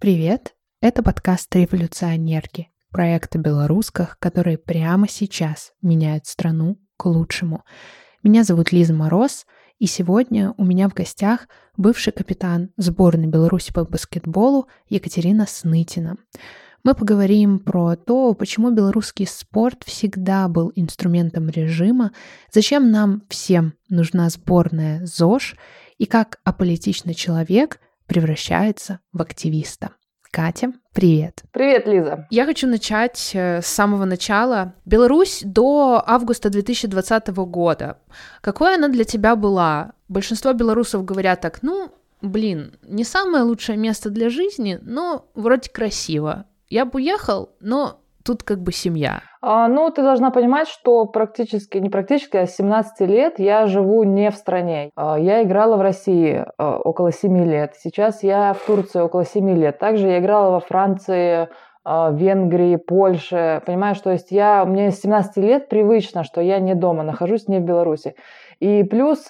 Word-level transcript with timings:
Привет! 0.00 0.54
Это 0.80 1.02
подкаст 1.02 1.54
«Революционерки», 1.54 2.70
проект 2.90 3.36
о 3.36 3.38
белорусских, 3.38 4.16
которые 4.18 4.56
прямо 4.56 5.06
сейчас 5.06 5.74
меняют 5.82 6.24
страну 6.24 6.78
к 6.96 7.04
лучшему. 7.04 7.64
Меня 8.22 8.42
зовут 8.42 8.72
Лиза 8.72 8.94
Мороз, 8.94 9.44
и 9.78 9.84
сегодня 9.84 10.54
у 10.56 10.64
меня 10.64 10.88
в 10.88 10.94
гостях 10.94 11.48
бывший 11.76 12.14
капитан 12.14 12.70
сборной 12.78 13.26
Беларуси 13.26 13.74
по 13.74 13.84
баскетболу 13.84 14.68
Екатерина 14.88 15.44
Снытина. 15.46 16.16
Мы 16.82 16.94
поговорим 16.94 17.58
про 17.58 17.94
то, 17.94 18.32
почему 18.32 18.70
белорусский 18.70 19.26
спорт 19.26 19.82
всегда 19.84 20.48
был 20.48 20.72
инструментом 20.76 21.50
режима, 21.50 22.12
зачем 22.50 22.90
нам 22.90 23.24
всем 23.28 23.74
нужна 23.90 24.30
сборная 24.30 25.04
ЗОЖ 25.04 25.56
и 25.98 26.06
как 26.06 26.40
аполитичный 26.42 27.12
человек 27.12 27.80
превращается 28.10 28.98
в 29.12 29.22
активиста. 29.22 29.90
Катя, 30.32 30.72
привет. 30.92 31.44
Привет, 31.52 31.86
Лиза. 31.86 32.26
Я 32.30 32.44
хочу 32.44 32.66
начать 32.66 33.30
э, 33.34 33.62
с 33.62 33.66
самого 33.68 34.04
начала. 34.04 34.74
Беларусь 34.84 35.42
до 35.44 36.02
августа 36.04 36.50
2020 36.50 37.28
года. 37.28 37.98
Какой 38.40 38.74
она 38.74 38.88
для 38.88 39.04
тебя 39.04 39.36
была? 39.36 39.92
Большинство 40.08 40.52
белорусов 40.52 41.04
говорят 41.04 41.40
так, 41.40 41.62
ну, 41.62 41.92
блин, 42.20 42.76
не 42.82 43.04
самое 43.04 43.44
лучшее 43.44 43.78
место 43.78 44.10
для 44.10 44.28
жизни, 44.28 44.80
но 44.82 45.30
вроде 45.34 45.70
красиво. 45.70 46.46
Я 46.68 46.86
бы 46.86 46.96
уехал, 46.96 47.50
но 47.60 48.00
тут 48.24 48.42
как 48.42 48.60
бы 48.60 48.72
семья. 48.72 49.22
А, 49.42 49.68
ну, 49.68 49.90
ты 49.90 50.02
должна 50.02 50.30
понимать, 50.30 50.68
что 50.68 51.06
практически, 51.06 51.78
не 51.78 51.88
практически, 51.88 52.36
а 52.36 52.46
с 52.46 52.56
17 52.56 53.08
лет 53.08 53.38
я 53.38 53.66
живу 53.66 54.02
не 54.02 54.30
в 54.30 54.34
стране. 54.34 54.90
А, 54.96 55.18
я 55.18 55.42
играла 55.42 55.76
в 55.76 55.80
России 55.80 56.44
а, 56.58 56.78
около 56.78 57.12
7 57.12 57.44
лет. 57.44 57.74
Сейчас 57.76 58.22
я 58.22 58.52
в 58.52 58.66
Турции 58.66 59.00
около 59.00 59.24
7 59.24 59.50
лет. 59.58 59.78
Также 59.78 60.08
я 60.08 60.18
играла 60.18 60.50
во 60.50 60.60
Франции, 60.60 61.48
а, 61.84 62.10
Венгрии, 62.10 62.76
Польше. 62.76 63.62
Понимаешь, 63.64 64.00
то 64.00 64.10
есть 64.10 64.30
я, 64.30 64.64
мне 64.64 64.90
с 64.90 65.00
17 65.00 65.36
лет 65.38 65.68
привычно, 65.68 66.24
что 66.24 66.40
я 66.40 66.58
не 66.58 66.74
дома, 66.74 67.02
нахожусь 67.02 67.48
не 67.48 67.58
в 67.58 67.62
Беларуси. 67.62 68.14
И 68.60 68.84
плюс 68.84 69.28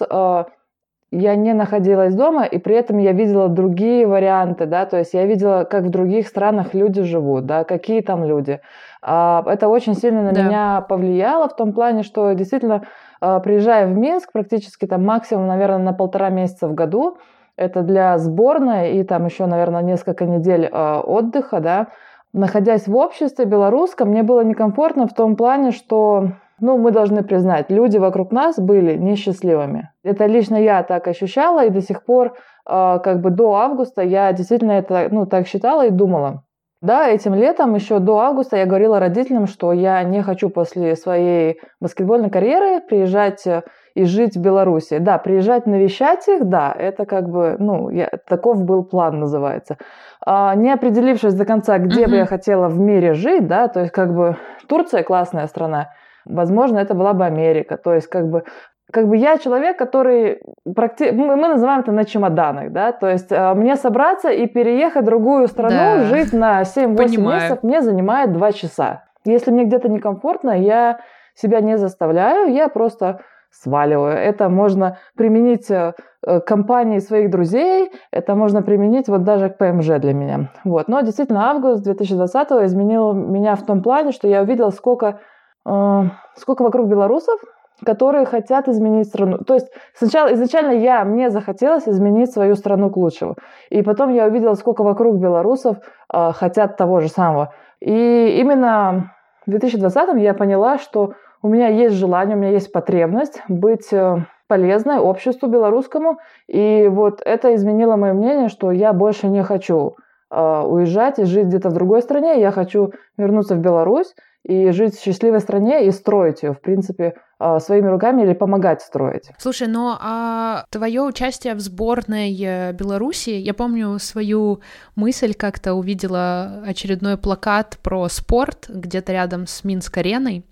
я 1.11 1.35
не 1.35 1.53
находилась 1.53 2.15
дома, 2.15 2.45
и 2.45 2.57
при 2.57 2.75
этом 2.75 2.97
я 2.97 3.11
видела 3.11 3.49
другие 3.49 4.07
варианты, 4.07 4.65
да, 4.65 4.85
то 4.85 4.97
есть 4.97 5.13
я 5.13 5.25
видела, 5.25 5.65
как 5.65 5.83
в 5.83 5.89
других 5.89 6.27
странах 6.27 6.73
люди 6.73 7.01
живут, 7.01 7.45
да, 7.45 7.65
какие 7.65 8.01
там 8.01 8.23
люди. 8.23 8.61
А, 9.01 9.43
это 9.47 9.67
очень 9.67 9.95
сильно 9.95 10.21
на 10.21 10.31
да. 10.31 10.43
меня 10.43 10.81
повлияло 10.87 11.49
в 11.49 11.55
том 11.55 11.73
плане, 11.73 12.03
что 12.03 12.33
действительно, 12.33 12.83
а, 13.19 13.39
приезжая 13.39 13.87
в 13.87 13.97
Минск, 13.97 14.31
практически 14.31 14.85
там 14.85 15.05
максимум, 15.05 15.47
наверное, 15.47 15.79
на 15.79 15.93
полтора 15.93 16.29
месяца 16.29 16.67
в 16.67 16.73
году, 16.73 17.17
это 17.55 17.81
для 17.81 18.17
сборной 18.17 18.97
и 18.97 19.03
там 19.03 19.25
еще, 19.25 19.45
наверное, 19.45 19.81
несколько 19.81 20.25
недель 20.25 20.69
а, 20.71 21.01
отдыха, 21.01 21.59
да, 21.59 21.87
находясь 22.33 22.87
в 22.87 22.95
обществе 22.95 23.45
белорусском, 23.45 24.09
мне 24.09 24.23
было 24.23 24.41
некомфортно 24.41 25.07
в 25.07 25.13
том 25.13 25.35
плане, 25.35 25.71
что 25.71 26.29
ну, 26.59 26.77
мы 26.77 26.91
должны 26.91 27.23
признать, 27.23 27.71
люди 27.71 27.97
вокруг 27.97 28.31
нас 28.31 28.59
были 28.59 28.95
несчастливыми. 28.95 29.89
Это 30.03 30.27
лично 30.27 30.55
я 30.57 30.83
так 30.83 31.07
ощущала, 31.07 31.65
и 31.65 31.71
до 31.71 31.81
сих 31.81 32.05
пор, 32.05 32.35
э, 32.67 32.99
как 33.03 33.19
бы 33.21 33.31
до 33.31 33.55
августа, 33.55 34.03
я 34.03 34.31
действительно 34.31 34.73
это, 34.73 35.07
ну, 35.09 35.25
так 35.25 35.47
считала 35.47 35.87
и 35.87 35.89
думала. 35.89 36.43
Да, 36.81 37.07
этим 37.07 37.35
летом, 37.35 37.75
еще 37.75 37.99
до 37.99 38.19
августа, 38.21 38.57
я 38.57 38.65
говорила 38.65 38.99
родителям, 38.99 39.45
что 39.45 39.71
я 39.71 40.01
не 40.03 40.23
хочу 40.23 40.49
после 40.49 40.95
своей 40.95 41.61
баскетбольной 41.79 42.31
карьеры 42.31 42.81
приезжать 42.81 43.45
э, 43.45 43.61
и 43.93 44.03
жить 44.03 44.35
в 44.35 44.41
Беларуси. 44.41 44.97
Да, 44.97 45.19
приезжать 45.19 45.67
навещать 45.67 46.27
их, 46.27 46.45
да, 46.45 46.73
это 46.75 47.05
как 47.05 47.29
бы, 47.29 47.55
ну, 47.59 47.91
я, 47.91 48.09
таков 48.27 48.63
был 48.63 48.83
план, 48.83 49.19
называется. 49.19 49.77
А, 50.25 50.55
не 50.55 50.71
определившись 50.73 51.35
до 51.35 51.45
конца, 51.45 51.77
где 51.77 52.05
mm-hmm. 52.05 52.09
бы 52.09 52.15
я 52.15 52.25
хотела 52.25 52.67
в 52.67 52.79
мире 52.79 53.13
жить, 53.13 53.47
да, 53.47 53.67
то 53.67 53.81
есть 53.81 53.91
как 53.91 54.15
бы 54.15 54.37
Турция 54.67 55.03
классная 55.03 55.45
страна, 55.45 55.89
Возможно, 56.25 56.77
это 56.77 56.93
была 56.93 57.13
бы 57.13 57.25
Америка. 57.25 57.77
То 57.77 57.93
есть, 57.93 58.07
как 58.07 58.29
бы, 58.29 58.43
как 58.91 59.07
бы 59.07 59.17
я 59.17 59.37
человек, 59.37 59.77
который 59.77 60.41
практи... 60.75 61.11
мы, 61.11 61.35
мы 61.35 61.47
называем 61.47 61.81
это 61.81 61.91
на 61.91 62.05
чемоданах, 62.05 62.71
да, 62.71 62.91
то 62.91 63.07
есть 63.07 63.31
э, 63.31 63.53
мне 63.53 63.75
собраться 63.75 64.29
и 64.29 64.47
переехать 64.47 65.03
в 65.03 65.05
другую 65.05 65.47
страну, 65.47 65.75
да. 65.75 66.03
жить 66.03 66.33
на 66.33 66.61
7-8 66.61 66.95
месяцев 67.19 67.63
мне 67.63 67.81
занимает 67.81 68.33
2 68.33 68.51
часа. 68.51 69.03
Если 69.25 69.51
мне 69.51 69.65
где-то 69.65 69.89
некомфортно, 69.89 70.51
я 70.51 70.99
себя 71.35 71.61
не 71.61 71.77
заставляю, 71.77 72.53
я 72.53 72.67
просто 72.69 73.21
сваливаю. 73.51 74.17
Это 74.17 74.49
можно 74.49 74.97
применить 75.15 75.69
э, 75.69 75.93
к 76.25 76.41
компании 76.41 76.99
своих 76.99 77.29
друзей, 77.29 77.91
это 78.11 78.35
можно 78.35 78.61
применить 78.61 79.07
вот 79.07 79.23
даже 79.23 79.49
к 79.49 79.57
ПМЖ 79.57 79.99
для 79.99 80.13
меня. 80.13 80.49
Вот. 80.63 80.87
Но 80.87 81.01
действительно, 81.01 81.49
август 81.49 81.83
2020 81.83 82.51
изменил 82.63 83.13
меня 83.13 83.55
в 83.55 83.65
том 83.65 83.81
плане, 83.81 84.11
что 84.11 84.27
я 84.27 84.41
увидела, 84.41 84.69
сколько 84.69 85.19
а, 85.63 86.05
сколько 86.35 86.63
вокруг 86.63 86.87
белорусов, 86.87 87.39
которые 87.85 88.25
хотят 88.25 88.67
изменить 88.67 89.07
страну. 89.07 89.39
То 89.39 89.55
есть 89.55 89.67
сначала, 89.93 90.33
изначально 90.33 90.71
я, 90.71 91.03
мне 91.03 91.29
захотелось 91.29 91.87
изменить 91.87 92.31
свою 92.31 92.55
страну 92.55 92.89
к 92.89 92.97
лучшему. 92.97 93.35
И 93.69 93.81
потом 93.81 94.13
я 94.13 94.25
увидела, 94.25 94.53
сколько 94.53 94.83
вокруг 94.83 95.17
белорусов 95.17 95.77
э, 96.13 96.31
хотят 96.33 96.77
того 96.77 96.99
же 96.99 97.09
самого. 97.09 97.53
И 97.79 98.37
именно 98.39 99.13
в 99.45 99.49
2020 99.49 100.21
я 100.21 100.33
поняла, 100.33 100.77
что 100.77 101.13
у 101.41 101.47
меня 101.47 101.67
есть 101.67 101.95
желание, 101.95 102.35
у 102.35 102.39
меня 102.39 102.51
есть 102.51 102.71
потребность 102.71 103.41
быть 103.47 103.91
э, 103.91 104.17
полезной 104.47 104.99
обществу 104.99 105.47
белорусскому. 105.47 106.17
И 106.47 106.87
вот 106.87 107.21
это 107.25 107.55
изменило 107.55 107.95
мое 107.95 108.13
мнение, 108.13 108.49
что 108.49 108.71
я 108.71 108.93
больше 108.93 109.27
не 109.27 109.43
хочу 109.43 109.95
э, 110.29 110.61
уезжать 110.61 111.17
и 111.17 111.23
жить 111.23 111.47
где-то 111.47 111.69
в 111.69 111.73
другой 111.73 112.01
стране. 112.03 112.39
Я 112.39 112.51
хочу 112.51 112.91
вернуться 113.17 113.55
в 113.55 113.59
Беларусь 113.59 114.13
и 114.43 114.71
жить 114.71 114.95
в 114.95 115.01
счастливой 115.01 115.39
стране 115.39 115.85
и 115.85 115.91
строить 115.91 116.43
ее, 116.43 116.53
в 116.53 116.61
принципе, 116.61 117.15
своими 117.59 117.87
руками 117.87 118.23
или 118.23 118.33
помогать 118.33 118.81
строить. 118.81 119.31
Слушай, 119.37 119.67
ну 119.67 119.95
а 119.99 120.65
твое 120.69 121.01
участие 121.01 121.55
в 121.55 121.59
сборной 121.59 122.37
э, 122.39 122.73
Беларуси, 122.73 123.31
я 123.31 123.53
помню 123.53 123.99
свою 123.99 124.61
мысль, 124.95 125.33
как-то 125.33 125.73
увидела 125.73 126.63
очередной 126.65 127.17
плакат 127.17 127.77
про 127.81 128.07
спорт 128.09 128.65
где-то 128.69 129.11
рядом 129.11 129.47
с 129.47 129.63
Минск-ареной, 129.63 130.43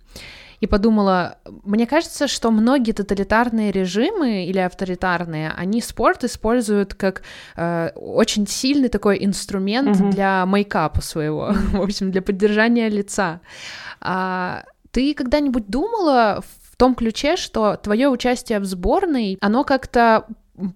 и 0.59 0.67
подумала, 0.67 1.38
мне 1.63 1.88
кажется, 1.88 2.28
что 2.28 2.51
многие 2.51 2.91
тоталитарные 2.91 3.72
режимы 3.72 4.45
или 4.45 4.59
авторитарные, 4.59 5.51
они 5.55 5.81
спорт 5.81 6.23
используют 6.25 6.94
как 6.94 7.22
э, 7.55 7.91
очень 7.95 8.45
сильный 8.45 8.89
такой 8.89 9.23
инструмент 9.23 9.95
mm-hmm. 9.95 10.11
для 10.11 10.45
мейкапа 10.45 11.01
своего, 11.01 11.53
в 11.72 11.81
общем, 11.81 12.11
для 12.11 12.22
поддержания 12.22 12.89
лица. 12.89 13.39
А, 14.01 14.63
ты 14.91 15.13
когда-нибудь 15.13 15.67
думала 15.67 16.41
в 16.41 16.59
том 16.79 16.95
ключе, 16.95 17.35
что 17.35 17.75
твое 17.75 18.09
участие 18.09 18.59
в 18.59 18.66
сборной, 18.66 19.38
оно 19.41 19.63
как-то 19.63 20.25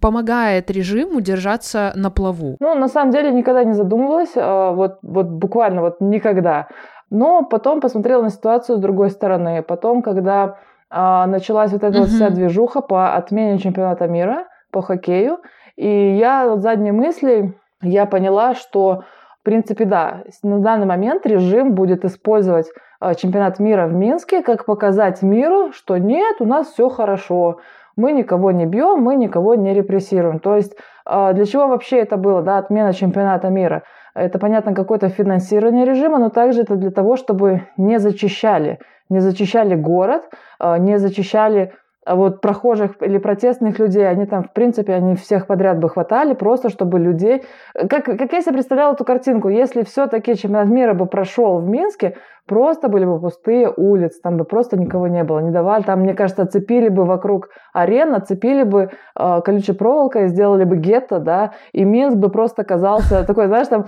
помогает 0.02 0.70
режиму 0.70 1.22
держаться 1.22 1.94
на 1.96 2.12
плаву? 2.12 2.58
Ну, 2.60 2.76
на 2.76 2.88
самом 2.88 3.12
деле, 3.12 3.32
никогда 3.32 3.64
не 3.64 3.74
задумывалась, 3.74 4.34
а, 4.36 4.72
вот, 4.72 5.00
вот 5.02 5.28
буквально 5.28 5.82
вот 5.82 6.02
никогда. 6.02 6.68
Но 7.10 7.44
потом 7.44 7.80
посмотрела 7.80 8.22
на 8.22 8.30
ситуацию 8.30 8.78
с 8.78 8.82
другой 8.82 9.10
стороны. 9.10 9.64
Потом, 9.64 10.02
когда 10.02 10.58
а, 10.90 11.26
началась 11.26 11.72
вот 11.72 11.84
эта 11.84 11.98
uh-huh. 11.98 12.02
вот 12.02 12.10
вся 12.10 12.30
движуха 12.30 12.82
по 12.82 13.16
отмене 13.16 13.58
чемпионата 13.58 14.08
мира 14.08 14.46
по 14.72 14.82
хоккею, 14.82 15.40
и 15.76 16.16
я 16.16 16.48
вот 16.48 16.62
задней 16.62 16.92
мыслей 16.92 17.58
я 17.82 18.06
поняла, 18.06 18.56
что 18.56 19.04
в 19.42 19.46
принципе, 19.46 19.84
да, 19.84 20.24
на 20.42 20.60
данный 20.60 20.86
момент 20.86 21.26
режим 21.26 21.76
будет 21.76 22.06
использовать 22.06 22.68
чемпионат 23.16 23.60
мира 23.60 23.88
в 23.88 23.94
Минске 23.94 24.42
как 24.42 24.66
показать 24.66 25.22
миру, 25.22 25.72
что 25.74 25.98
нет, 25.98 26.38
у 26.40 26.46
нас 26.46 26.68
все 26.68 26.90
хорошо, 26.90 27.60
мы 27.96 28.12
никого 28.12 28.52
не 28.52 28.66
бьем, 28.66 29.02
мы 29.02 29.16
никого 29.16 29.56
не 29.56 29.74
репрессируем. 29.74 30.40
То 30.40 30.56
есть 30.56 30.76
а, 31.06 31.34
для 31.34 31.46
чего 31.46 31.68
вообще 31.68 32.00
это 32.00 32.18
было, 32.18 32.42
да, 32.42 32.58
отмена 32.58 32.94
чемпионата 32.94 33.50
мира? 33.50 33.84
Это, 34.16 34.40
понятно, 34.40 34.74
какое-то 34.74 35.10
финансирование 35.10 35.86
режима, 35.86 36.20
но 36.20 36.30
также 36.30 36.62
это 36.62 36.76
для 36.76 36.92
того, 36.92 37.16
чтобы 37.16 37.64
не 37.78 38.00
зачищали, 38.00 38.80
не 39.10 39.20
зачищали 39.20 39.76
город, 39.76 40.24
а, 40.60 40.78
не 40.78 40.98
зачищали 40.98 41.74
а 42.06 42.16
вот 42.16 42.42
прохожих 42.42 43.02
или 43.02 43.18
протестных 43.18 43.80
людей, 43.80 44.08
они 44.08 44.26
там, 44.26 44.44
в 44.44 44.52
принципе, 44.52 44.94
они 44.94 45.16
всех 45.16 45.48
подряд 45.48 45.80
бы 45.80 45.90
хватали, 45.90 46.34
просто 46.34 46.70
чтобы 46.70 47.00
людей... 47.00 47.44
Как, 47.74 48.06
как 48.06 48.32
я 48.32 48.42
себе 48.42 48.54
представляла 48.54 48.94
эту 48.94 49.06
картинку, 49.06 49.50
если 49.50 49.84
все-таки 49.84 50.36
чемпионат 50.36 50.70
мира 50.70 50.94
бы 50.94 51.06
прошел 51.06 51.60
в 51.60 51.68
Минске, 51.68 52.16
просто 52.46 52.90
были 52.90 53.06
бы 53.06 53.20
пустые 53.20 53.72
улицы, 53.76 54.20
там 54.22 54.38
бы 54.38 54.44
просто 54.44 54.78
никого 54.78 55.08
не 55.08 55.24
было, 55.24 55.40
не 55.40 55.52
давали, 55.52 55.84
там, 55.84 56.02
мне 56.02 56.14
кажется, 56.14 56.46
цепили 56.46 56.90
бы 56.90 57.06
вокруг 57.06 57.50
арен, 57.74 58.22
цепили 58.26 58.64
бы 58.64 58.92
э, 59.18 59.42
колючей 59.42 59.74
проволокой, 59.74 60.28
сделали 60.28 60.66
бы 60.66 60.78
гетто, 60.78 61.20
да, 61.20 61.54
и 61.72 61.86
Минск 61.86 62.18
бы 62.18 62.30
просто 62.30 62.64
казался 62.64 63.24
такой, 63.26 63.48
знаешь, 63.48 63.68
там 63.68 63.86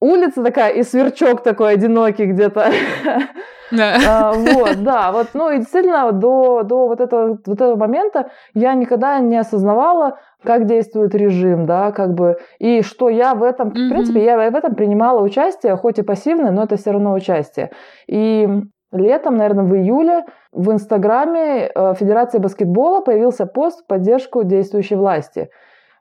улица 0.00 0.42
такая 0.42 0.72
и 0.72 0.82
сверчок 0.82 1.42
такой 1.42 1.72
одинокий 1.72 2.26
где-то. 2.26 2.70
Да. 3.70 3.96
А, 4.08 4.32
вот, 4.32 4.82
да, 4.82 5.12
вот, 5.12 5.26
ну 5.34 5.50
и 5.50 5.58
действительно 5.58 6.10
до, 6.10 6.62
до 6.62 6.88
вот, 6.88 7.02
этого, 7.02 7.38
вот 7.44 7.60
этого 7.60 7.76
момента 7.76 8.30
я 8.54 8.72
никогда 8.72 9.18
не 9.18 9.36
осознавала, 9.36 10.18
как 10.42 10.64
действует 10.64 11.14
режим, 11.14 11.66
да, 11.66 11.92
как 11.92 12.14
бы, 12.14 12.38
и 12.58 12.80
что 12.80 13.10
я 13.10 13.34
в 13.34 13.42
этом, 13.42 13.68
в 13.68 13.74
принципе, 13.74 14.24
я 14.24 14.50
в 14.50 14.54
этом 14.54 14.74
принимала 14.74 15.20
участие, 15.20 15.76
хоть 15.76 15.98
и 15.98 16.02
пассивное, 16.02 16.50
но 16.50 16.62
это 16.62 16.76
все 16.76 16.92
равно 16.92 17.12
участие. 17.12 17.70
И 18.06 18.48
летом, 18.90 19.36
наверное, 19.36 19.64
в 19.64 19.76
июле 19.76 20.24
в 20.52 20.72
Инстаграме 20.72 21.66
э, 21.66 21.94
Федерации 21.94 22.38
баскетбола 22.38 23.02
появился 23.02 23.46
пост 23.46 23.82
в 23.82 23.86
поддержку 23.86 24.44
действующей 24.44 24.96
власти. 24.96 25.50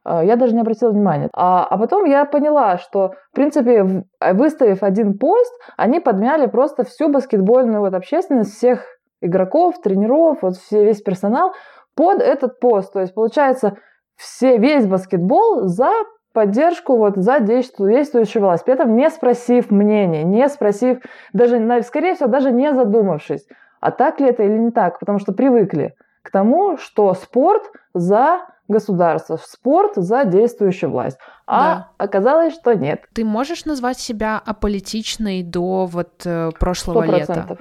Э, 0.08 0.22
я 0.24 0.36
даже 0.36 0.56
не 0.56 0.62
обратила 0.62 0.92
внимания. 0.92 1.30
А, 1.34 1.66
а 1.66 1.78
потом 1.78 2.06
я 2.06 2.26
поняла, 2.26 2.78
что, 2.78 3.14
в 3.32 3.36
принципе, 3.36 4.06
выставив 4.22 4.84
один 4.84 5.18
пост, 5.18 5.54
они 5.76 6.00
подмяли 6.00 6.48
просто 6.48 6.84
всю 6.84 7.10
баскетбольную 7.10 7.82
вот 7.82 7.94
общественность, 7.94 8.56
всех 8.56 8.86
игроков, 9.22 9.82
тренеров, 9.82 10.40
вот 10.42 10.56
все, 10.56 10.86
весь 10.86 11.02
персонал 11.02 11.54
под 11.96 12.22
этот 12.22 12.60
пост. 12.60 12.94
То 12.94 13.02
есть, 13.02 13.14
получается, 13.14 13.78
все, 14.16 14.58
весь 14.58 14.86
баскетбол 14.86 15.68
за 15.68 15.92
поддержку 16.34 16.98
вот 16.98 17.16
за 17.18 17.40
действующую 17.40 18.44
власть, 18.44 18.64
при 18.64 18.76
этом 18.76 18.96
не 18.96 19.10
спросив 19.10 19.72
мнения, 19.72 20.24
не 20.24 20.48
спросив, 20.50 21.00
даже, 21.34 21.82
скорее 21.82 22.14
всего, 22.14 22.30
даже 22.30 22.52
не 22.52 22.74
задумавшись, 22.74 23.48
а 23.80 23.90
так 23.90 24.20
ли 24.20 24.28
это 24.28 24.44
или 24.44 24.58
не 24.58 24.70
так, 24.70 25.00
потому 25.00 25.18
что 25.18 25.34
привыкли 25.34 25.96
к 26.22 26.30
тому, 26.30 26.78
что 26.78 27.14
спорт 27.16 27.72
за 27.96 28.42
государство, 28.68 29.38
спорт 29.38 29.94
за 29.96 30.26
действующую 30.26 30.92
власть. 30.92 31.18
А 31.46 31.60
да. 31.60 31.90
оказалось, 31.98 32.54
что 32.54 32.74
нет. 32.74 33.06
Ты 33.14 33.24
можешь 33.24 33.66
назвать 33.66 34.00
себя 34.00 34.42
аполитичной 34.46 35.44
до 35.44 35.86
вот 35.86 36.24
э, 36.26 36.52
прошлого 36.60 37.04
100%. 37.04 37.18
лета? 37.18 37.58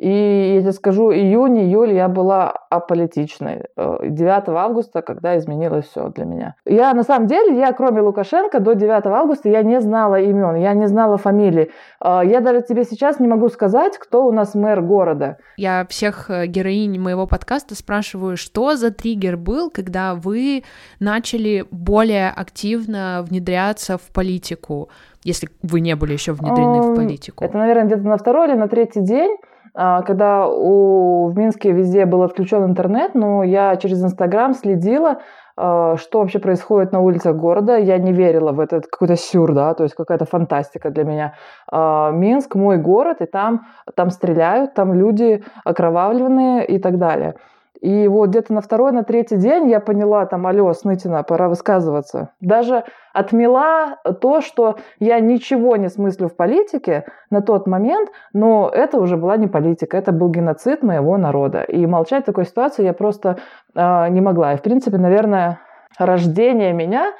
И 0.00 0.54
я 0.54 0.62
тебе 0.62 0.72
скажу, 0.72 1.12
июнь, 1.12 1.58
июль 1.58 1.92
я 1.92 2.08
была 2.08 2.54
аполитичной. 2.70 3.66
9 3.76 4.48
э, 4.48 4.52
августа, 4.52 5.02
когда 5.02 5.36
изменилось 5.36 5.84
все 5.84 6.08
для 6.08 6.24
меня. 6.24 6.54
Я, 6.64 6.94
на 6.94 7.02
самом 7.02 7.26
деле, 7.26 7.58
я, 7.58 7.70
кроме 7.74 8.00
Лукашенко, 8.00 8.60
до 8.60 8.74
9 8.74 9.06
августа 9.06 9.50
я 9.50 9.62
не 9.62 9.78
знала 9.82 10.18
имен, 10.18 10.56
я 10.56 10.72
не 10.72 10.88
знала 10.88 11.18
фамилий. 11.18 11.70
Э, 12.02 12.22
я 12.24 12.40
даже 12.40 12.62
тебе 12.62 12.84
сейчас 12.84 13.20
не 13.20 13.28
могу 13.28 13.50
сказать, 13.50 13.98
кто 13.98 14.24
у 14.24 14.32
нас 14.32 14.54
мэр 14.54 14.80
города. 14.80 15.36
Я 15.58 15.84
всех 15.90 16.30
э, 16.30 16.46
героинь 16.46 16.98
моего 16.98 17.26
подкаста 17.26 17.74
спрашиваю, 17.74 18.38
что 18.38 18.76
за 18.76 18.90
триггер 18.90 19.36
был, 19.36 19.70
когда 19.70 20.14
вы 20.14 20.64
начали 20.98 21.66
более 21.70 22.30
активно 22.30 23.22
внедряться 23.28 23.98
в 23.98 24.10
политику, 24.14 24.88
если 25.24 25.50
вы 25.62 25.80
не 25.80 25.94
были 25.94 26.14
еще 26.14 26.32
внедрены 26.32 26.80
в 26.80 26.96
политику? 26.96 27.44
Это, 27.44 27.58
наверное, 27.58 27.84
где-то 27.84 28.08
на 28.08 28.16
второй 28.16 28.48
или 28.48 28.56
на 28.56 28.66
третий 28.66 29.02
день 29.02 29.36
когда 29.74 30.48
у, 30.48 31.28
в 31.28 31.38
Минске 31.38 31.72
везде 31.72 32.06
был 32.06 32.22
отключен 32.22 32.64
интернет, 32.64 33.14
но 33.14 33.44
я 33.44 33.76
через 33.76 34.02
Инстаграм 34.02 34.54
следила, 34.54 35.18
а, 35.62 35.96
что 35.96 36.20
вообще 36.20 36.38
происходит 36.38 36.92
на 36.92 37.00
улицах 37.00 37.36
города. 37.36 37.76
Я 37.76 37.98
не 37.98 38.12
верила 38.12 38.52
в 38.52 38.60
этот 38.60 38.86
какой-то 38.86 39.16
сюр, 39.16 39.52
да, 39.52 39.74
то 39.74 39.82
есть 39.82 39.94
какая-то 39.94 40.24
фантастика 40.24 40.90
для 40.90 41.04
меня. 41.04 41.34
А, 41.70 42.10
Минск 42.12 42.54
мой 42.54 42.78
город, 42.78 43.20
и 43.20 43.26
там, 43.26 43.66
там 43.94 44.10
стреляют, 44.10 44.74
там 44.74 44.94
люди 44.94 45.44
окровавленные 45.64 46.66
и 46.66 46.78
так 46.78 46.98
далее. 46.98 47.34
И 47.80 48.08
вот 48.08 48.30
где-то 48.30 48.52
на 48.52 48.60
второй, 48.60 48.92
на 48.92 49.04
третий 49.04 49.36
день 49.36 49.70
я 49.70 49.80
поняла, 49.80 50.26
там, 50.26 50.46
алло, 50.46 50.72
Снытина, 50.72 51.22
пора 51.22 51.48
высказываться. 51.48 52.30
Даже 52.40 52.84
отмела 53.14 53.96
то, 54.20 54.40
что 54.42 54.76
я 54.98 55.18
ничего 55.18 55.76
не 55.76 55.88
смыслю 55.88 56.28
в 56.28 56.36
политике 56.36 57.04
на 57.30 57.40
тот 57.40 57.66
момент, 57.66 58.10
но 58.34 58.70
это 58.72 58.98
уже 58.98 59.16
была 59.16 59.36
не 59.36 59.46
политика, 59.46 59.96
это 59.96 60.12
был 60.12 60.28
геноцид 60.28 60.82
моего 60.82 61.16
народа. 61.16 61.62
И 61.62 61.86
молчать 61.86 62.24
в 62.24 62.26
такой 62.26 62.44
ситуации 62.44 62.84
я 62.84 62.92
просто 62.92 63.38
э, 63.74 64.08
не 64.10 64.20
могла. 64.20 64.52
И, 64.52 64.56
в 64.56 64.62
принципе, 64.62 64.98
наверное, 64.98 65.58
рождение 65.98 66.72
меня 66.72 67.12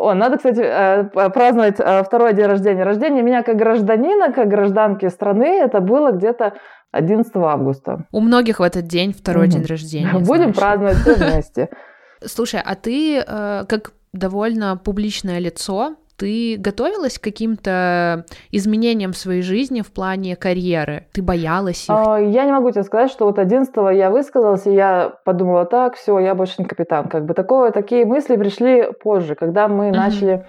о, 0.00 0.14
надо, 0.14 0.36
кстати, 0.38 0.60
э, 0.60 1.04
праздновать 1.30 1.78
э, 1.78 2.02
второй 2.02 2.34
день 2.34 2.46
рождения. 2.46 2.84
Рождение 2.84 3.22
меня 3.22 3.42
как 3.42 3.56
гражданина, 3.56 4.32
как 4.32 4.48
гражданки 4.48 5.08
страны, 5.08 5.60
это 5.60 5.80
было 5.80 6.12
где-то 6.12 6.54
11 6.92 7.32
августа. 7.36 8.06
У 8.10 8.20
многих 8.20 8.60
в 8.60 8.62
этот 8.62 8.86
день 8.86 9.12
второй 9.12 9.46
mm-hmm. 9.46 9.50
день 9.50 9.66
рождения. 9.66 10.12
Будем 10.18 10.26
знаешь. 10.26 10.56
праздновать 10.56 10.96
все 10.96 11.14
вместе. 11.14 11.68
Слушай, 12.24 12.60
а 12.64 12.74
ты 12.74 13.18
э, 13.18 13.64
как 13.68 13.92
довольно 14.12 14.76
публичное 14.76 15.38
лицо, 15.38 15.96
ты 16.20 16.56
готовилась 16.58 17.18
к 17.18 17.24
каким-то 17.24 18.26
изменениям 18.52 19.12
в 19.12 19.16
своей 19.16 19.40
жизни 19.40 19.80
в 19.80 19.90
плане 19.90 20.36
карьеры? 20.36 21.06
Ты 21.12 21.22
боялась 21.22 21.84
их? 21.84 21.90
А, 21.90 22.18
я 22.18 22.44
не 22.44 22.52
могу 22.52 22.70
тебе 22.70 22.82
сказать, 22.82 23.10
что 23.10 23.24
вот 23.24 23.38
11 23.38 23.74
я 23.94 24.10
высказалась, 24.10 24.66
и 24.66 24.74
я 24.74 25.14
подумала, 25.24 25.64
так, 25.64 25.94
все, 25.94 26.18
я 26.18 26.34
больше 26.34 26.56
не 26.58 26.66
капитан. 26.66 27.08
Как 27.08 27.24
бы 27.24 27.32
такое, 27.32 27.70
такие 27.70 28.04
мысли 28.04 28.36
пришли 28.36 28.92
позже, 29.02 29.34
когда 29.34 29.66
мы 29.66 29.88
uh-huh. 29.88 29.96
начали 29.96 30.46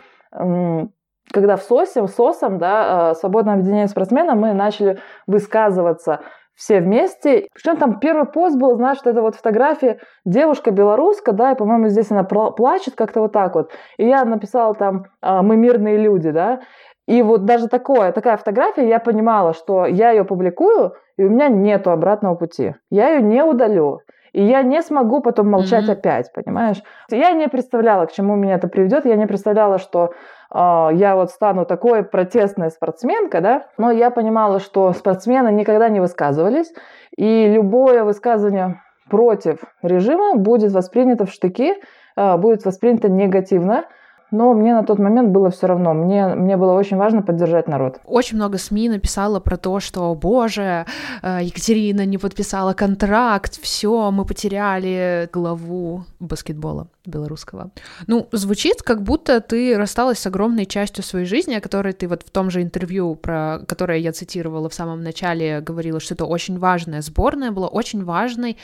когда 1.31 1.55
в 1.55 1.63
СОСе, 1.63 2.01
в 2.01 2.07
СОСом, 2.07 2.57
да, 2.57 3.11
э, 3.11 3.15
свободном 3.15 3.55
объединении 3.55 3.85
спортсменов, 3.85 4.37
мы 4.37 4.53
начали 4.53 4.99
высказываться 5.27 6.19
все 6.55 6.79
вместе. 6.79 7.47
Причем 7.53 7.77
там 7.77 7.99
первый 7.99 8.25
пост 8.25 8.57
был, 8.57 8.75
знаешь, 8.75 8.97
что 8.97 9.09
это 9.09 9.21
вот 9.21 9.35
фотография 9.35 9.99
девушка 10.25 10.71
белоруска, 10.71 11.31
да, 11.31 11.51
и, 11.51 11.55
по-моему, 11.55 11.87
здесь 11.89 12.11
она 12.11 12.23
плачет 12.23 12.95
как-то 12.95 13.21
вот 13.21 13.31
так 13.31 13.55
вот. 13.55 13.71
И 13.97 14.07
я 14.07 14.25
написала 14.25 14.75
там 14.75 15.05
э, 15.21 15.41
«Мы 15.41 15.57
мирные 15.57 15.97
люди», 15.97 16.31
да, 16.31 16.61
и 17.07 17.21
вот 17.23 17.45
даже 17.45 17.67
такое, 17.67 18.11
такая 18.11 18.37
фотография, 18.37 18.87
я 18.87 18.99
понимала, 18.99 19.53
что 19.53 19.85
я 19.85 20.11
ее 20.11 20.23
публикую, 20.23 20.93
и 21.17 21.23
у 21.23 21.29
меня 21.29 21.49
нету 21.49 21.91
обратного 21.91 22.35
пути. 22.35 22.75
Я 22.89 23.09
ее 23.09 23.21
не 23.21 23.43
удалю. 23.43 23.99
И 24.33 24.43
я 24.43 24.63
не 24.63 24.81
смогу 24.81 25.21
потом 25.21 25.49
молчать 25.49 25.85
mm-hmm. 25.85 25.91
опять, 25.91 26.31
понимаешь? 26.33 26.81
Я 27.09 27.31
не 27.31 27.47
представляла, 27.49 28.05
к 28.05 28.13
чему 28.13 28.35
меня 28.35 28.55
это 28.55 28.67
приведет. 28.67 29.05
Я 29.05 29.15
не 29.15 29.27
представляла, 29.27 29.77
что 29.77 30.13
э, 30.53 30.89
я 30.93 31.15
вот 31.15 31.31
стану 31.31 31.65
такой 31.65 32.03
протестной 32.03 32.71
спортсменкой, 32.71 33.41
да. 33.41 33.67
Но 33.77 33.91
я 33.91 34.09
понимала, 34.09 34.59
что 34.59 34.93
спортсмены 34.93 35.51
никогда 35.51 35.89
не 35.89 35.99
высказывались, 35.99 36.73
и 37.17 37.47
любое 37.47 38.03
высказывание 38.05 38.81
против 39.09 39.59
режима 39.81 40.35
будет 40.35 40.71
воспринято 40.71 41.25
в 41.25 41.31
штыки, 41.31 41.75
э, 42.15 42.37
будет 42.37 42.63
воспринято 42.63 43.09
негативно 43.09 43.85
но 44.31 44.53
мне 44.53 44.73
на 44.73 44.83
тот 44.83 44.99
момент 44.99 45.29
было 45.29 45.49
все 45.49 45.67
равно. 45.67 45.93
Мне, 45.93 46.27
мне 46.35 46.57
было 46.57 46.73
очень 46.73 46.97
важно 46.97 47.21
поддержать 47.21 47.67
народ. 47.67 47.99
Очень 48.05 48.37
много 48.37 48.57
СМИ 48.57 48.89
написало 48.89 49.39
про 49.39 49.57
то, 49.57 49.79
что, 49.79 50.15
боже, 50.15 50.85
э, 51.21 51.39
Екатерина 51.43 52.05
не 52.05 52.17
подписала 52.17 52.73
контракт, 52.73 53.59
все, 53.61 54.11
мы 54.11 54.25
потеряли 54.25 55.29
главу 55.33 56.03
баскетбола 56.19 56.87
белорусского. 57.05 57.71
Ну, 58.07 58.27
звучит, 58.31 58.81
как 58.83 59.01
будто 59.03 59.41
ты 59.41 59.77
рассталась 59.77 60.19
с 60.19 60.27
огромной 60.27 60.65
частью 60.65 61.03
своей 61.03 61.25
жизни, 61.25 61.55
о 61.55 61.61
которой 61.61 61.93
ты 61.93 62.07
вот 62.07 62.23
в 62.23 62.29
том 62.29 62.49
же 62.51 62.61
интервью, 62.61 63.15
про 63.15 63.59
которое 63.67 63.99
я 63.99 64.11
цитировала 64.11 64.69
в 64.69 64.73
самом 64.73 65.01
начале, 65.01 65.61
говорила, 65.61 65.99
что 65.99 66.13
это 66.13 66.25
очень 66.25 66.59
важная 66.59 67.01
сборная, 67.01 67.51
была 67.51 67.67
очень 67.67 68.03
важной 68.03 68.57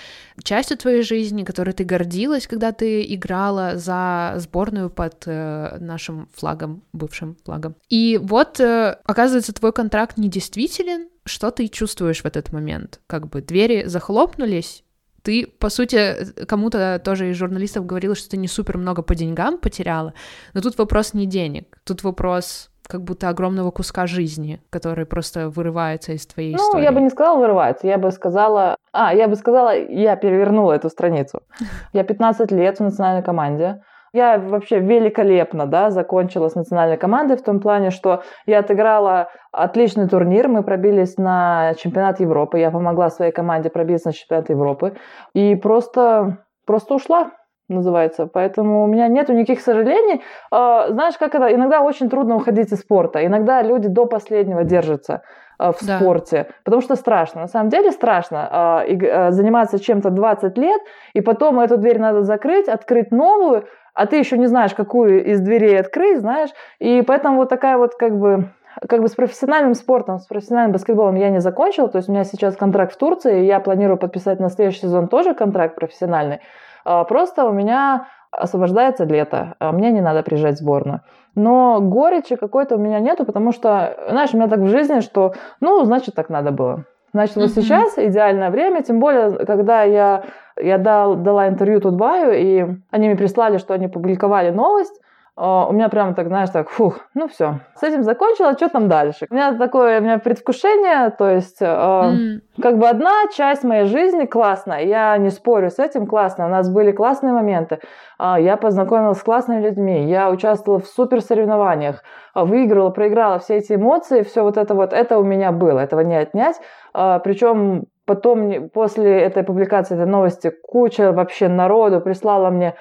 частью 0.44 0.78
твоей 0.78 1.02
жизни, 1.02 1.44
которой 1.44 1.72
ты 1.72 1.84
гордилась, 1.84 2.48
когда 2.48 2.72
ты 2.72 3.04
играла 3.14 3.78
за 3.78 4.36
сборную 4.38 4.90
под 4.90 5.24
э, 5.26 5.78
нашим 5.80 6.30
флагом, 6.34 6.84
бывшим 6.94 7.38
флагом. 7.44 7.76
И 7.90 8.20
вот, 8.22 8.60
э, 8.60 8.98
оказывается, 9.06 9.54
твой 9.54 9.74
контракт 9.74 10.18
недействителен, 10.18 11.10
что 11.26 11.52
ты 11.52 11.68
чувствуешь 11.68 12.22
в 12.22 12.26
этот 12.26 12.52
момент? 12.54 13.02
Как 13.08 13.28
бы 13.28 13.42
двери 13.42 13.84
захлопнулись, 13.86 14.84
ты, 15.28 15.46
по 15.46 15.70
сути, 15.70 16.16
кому-то 16.46 17.02
тоже 17.04 17.30
из 17.30 17.36
журналистов 17.36 17.86
говорила, 17.86 18.16
что 18.16 18.30
ты 18.30 18.38
не 18.38 18.48
супер 18.48 18.78
много 18.78 19.02
по 19.02 19.14
деньгам 19.14 19.58
потеряла, 19.58 20.14
но 20.54 20.62
тут 20.62 20.78
вопрос 20.78 21.14
не 21.14 21.26
денег, 21.26 21.78
тут 21.84 22.04
вопрос 22.04 22.70
как 22.88 23.02
будто 23.02 23.28
огромного 23.28 23.72
куска 23.72 24.08
жизни, 24.08 24.62
который 24.70 25.06
просто 25.06 25.50
вырывается 25.50 26.14
из 26.14 26.26
твоей 26.26 26.54
ну, 26.54 26.58
истории. 26.58 26.80
Ну, 26.80 26.84
я 26.84 26.92
бы 26.94 27.02
не 27.02 27.10
сказала 27.10 27.40
вырывается, 27.40 27.88
я 27.88 27.98
бы 27.98 28.10
сказала... 28.12 28.78
А, 28.94 29.14
я 29.14 29.28
бы 29.28 29.36
сказала, 29.36 29.78
я 29.78 30.16
перевернула 30.16 30.72
эту 30.72 30.90
страницу. 30.90 31.42
Я 31.94 32.06
15 32.06 32.50
лет 32.52 32.78
в 32.78 32.84
национальной 32.84 33.24
команде, 33.24 33.82
я 34.14 34.38
вообще 34.38 34.80
великолепно 34.80 35.66
да, 35.66 35.90
закончила 35.90 36.50
с 36.50 36.56
национальной 36.56 36.98
командой 36.98 37.38
в 37.38 37.44
том 37.44 37.60
плане, 37.60 37.90
что 37.90 38.24
я 38.46 38.60
отыграла 38.60 39.30
отличный 39.52 40.08
турнир, 40.08 40.48
мы 40.48 40.64
пробились 40.64 41.18
на 41.18 41.74
чемпионат 41.76 42.20
Европы, 42.20 42.60
я 42.60 42.72
помогла 42.72 43.10
своей 43.10 43.32
команде 43.32 43.70
пробиться 43.70 44.10
на 44.10 44.14
чемпионат 44.14 44.50
Европы 44.50 44.96
и 45.34 45.56
просто, 45.56 46.38
просто 46.66 46.96
ушла 46.96 47.32
называется. 47.70 48.28
Поэтому 48.28 48.84
у 48.84 48.88
меня 48.88 49.08
нету 49.08 49.34
никаких 49.34 49.62
сожалений. 49.62 50.24
А, 50.52 50.90
знаешь, 50.90 51.18
как 51.18 51.36
это? 51.36 51.54
Иногда 51.54 51.82
очень 51.82 52.10
трудно 52.10 52.36
уходить 52.36 52.72
из 52.72 52.80
спорта. 52.80 53.26
Иногда 53.26 53.62
люди 53.62 53.88
до 53.90 54.06
последнего 54.06 54.64
держатся 54.64 55.22
а, 55.60 55.72
в 55.72 55.86
да. 55.86 55.98
спорте, 55.98 56.48
потому 56.64 56.82
что 56.82 56.96
страшно. 56.96 57.42
На 57.42 57.48
самом 57.48 57.70
деле 57.70 57.92
страшно 57.92 58.48
а, 58.50 59.32
заниматься 59.32 59.80
чем-то 59.80 60.12
20 60.12 60.58
лет, 60.58 60.82
и 61.14 61.22
потом 61.22 61.60
эту 61.60 61.78
дверь 61.78 62.00
надо 62.00 62.24
закрыть, 62.24 62.68
открыть 62.68 63.12
новую, 63.12 63.66
а 63.98 64.06
ты 64.06 64.18
еще 64.18 64.38
не 64.38 64.46
знаешь, 64.46 64.76
какую 64.76 65.26
из 65.26 65.42
дверей 65.42 65.80
открыть, 65.80 66.20
знаешь, 66.20 66.52
и 66.78 67.02
поэтому 67.02 67.38
вот 67.38 67.50
такая 67.50 67.78
вот 67.78 67.96
как 67.96 68.18
бы 68.18 68.50
как 68.88 69.02
бы 69.02 69.08
с 69.08 69.16
профессиональным 69.16 69.74
спортом, 69.74 70.20
с 70.20 70.28
профессиональным 70.28 70.72
баскетболом 70.74 71.16
я 71.16 71.32
не 71.32 71.42
закончила. 71.42 71.88
То 71.90 71.98
есть 71.98 72.08
у 72.08 72.12
меня 72.12 72.24
сейчас 72.24 72.56
контракт 72.56 72.94
в 72.94 72.98
Турции, 72.98 73.42
и 73.42 73.46
я 73.48 73.60
планирую 73.60 73.98
подписать 73.98 74.40
на 74.40 74.50
следующий 74.50 74.82
сезон 74.82 75.08
тоже 75.08 75.34
контракт 75.34 75.74
профессиональный. 75.74 76.42
А, 76.86 77.04
просто 77.06 77.46
у 77.46 77.52
меня 77.52 78.08
освобождается 78.30 79.06
лето, 79.06 79.56
а 79.58 79.72
мне 79.72 79.92
не 79.92 80.02
надо 80.02 80.22
приезжать 80.22 80.58
в 80.58 80.60
сборную. 80.60 81.02
Но 81.34 81.82
горечи 81.82 82.36
какой-то 82.36 82.76
у 82.76 82.80
меня 82.80 83.00
нету, 83.00 83.26
потому 83.26 83.52
что, 83.52 83.98
знаешь, 84.10 84.30
у 84.34 84.38
меня 84.38 84.48
так 84.48 84.60
в 84.60 84.68
жизни, 84.68 85.00
что, 85.00 85.34
ну, 85.60 85.84
значит, 85.86 86.14
так 86.14 86.30
надо 86.30 86.52
было. 86.52 86.86
Значит, 87.14 87.38
вот 87.38 87.50
сейчас 87.50 87.98
идеальное 87.98 88.52
время, 88.52 88.84
тем 88.84 89.00
более, 89.00 89.32
когда 89.46 89.82
я, 89.82 90.24
я 90.62 90.78
дал, 90.78 91.16
дала 91.16 91.48
интервью 91.48 91.82
Тутбаю, 91.82 92.34
и 92.38 92.66
они 92.92 93.08
мне 93.08 93.18
прислали, 93.18 93.58
что 93.58 93.74
они 93.74 93.88
публиковали 93.88 94.52
новость, 94.52 95.02
у 95.40 95.72
меня 95.72 95.88
прямо 95.90 96.16
так, 96.16 96.28
знаешь, 96.28 96.50
так, 96.50 96.68
фух, 96.68 97.00
ну 97.14 97.28
все, 97.28 97.60
с 97.76 97.84
этим 97.84 98.02
закончила, 98.02 98.54
что 98.54 98.70
там 98.70 98.90
дальше? 98.90 99.28
У 99.30 99.36
меня 99.36 99.54
такое, 99.54 100.00
у 100.00 100.04
меня 100.04 100.18
предвкушение, 100.18 101.12
то 101.12 101.30
есть, 101.30 101.62
э, 101.62 101.66
mm. 101.66 102.40
как 102.60 102.80
бы 102.80 102.88
одна 102.88 103.12
часть 103.36 103.64
моей 103.64 103.86
жизни 103.86 104.26
классная, 104.26 104.84
я 104.84 105.16
не 105.18 105.30
спорю 105.30 105.70
с 105.70 105.78
этим, 105.78 106.08
классно, 106.08 106.48
у 106.48 106.50
нас 106.50 106.72
были 106.72 106.92
классные 106.92 107.34
моменты, 107.34 107.80
э, 108.18 108.36
я 108.40 108.58
познакомилась 108.58 109.20
с 109.20 109.24
классными 109.24 109.62
людьми, 109.62 110.10
я 110.10 110.32
участвовала 110.32 110.80
в 110.80 110.88
супер 110.88 111.22
соревнованиях, 111.22 112.02
выиграла, 112.34 112.90
проиграла, 112.90 113.38
все 113.38 113.58
эти 113.58 113.74
эмоции, 113.74 114.24
все 114.24 114.42
вот 114.42 114.58
это 114.58 114.74
вот, 114.74 114.92
это 114.92 115.20
у 115.20 115.24
меня 115.24 115.52
было, 115.52 115.82
этого 115.82 116.02
не 116.02 116.16
отнять, 116.16 116.60
причем 116.94 117.86
Потом, 118.08 118.70
после 118.70 119.20
этой 119.20 119.44
публикации 119.44 119.96
этой 119.96 120.06
новости, 120.06 120.50
куча 120.50 121.12
вообще 121.12 121.50
народу 121.50 122.00
прислала 122.00 122.50
мне 122.50 122.76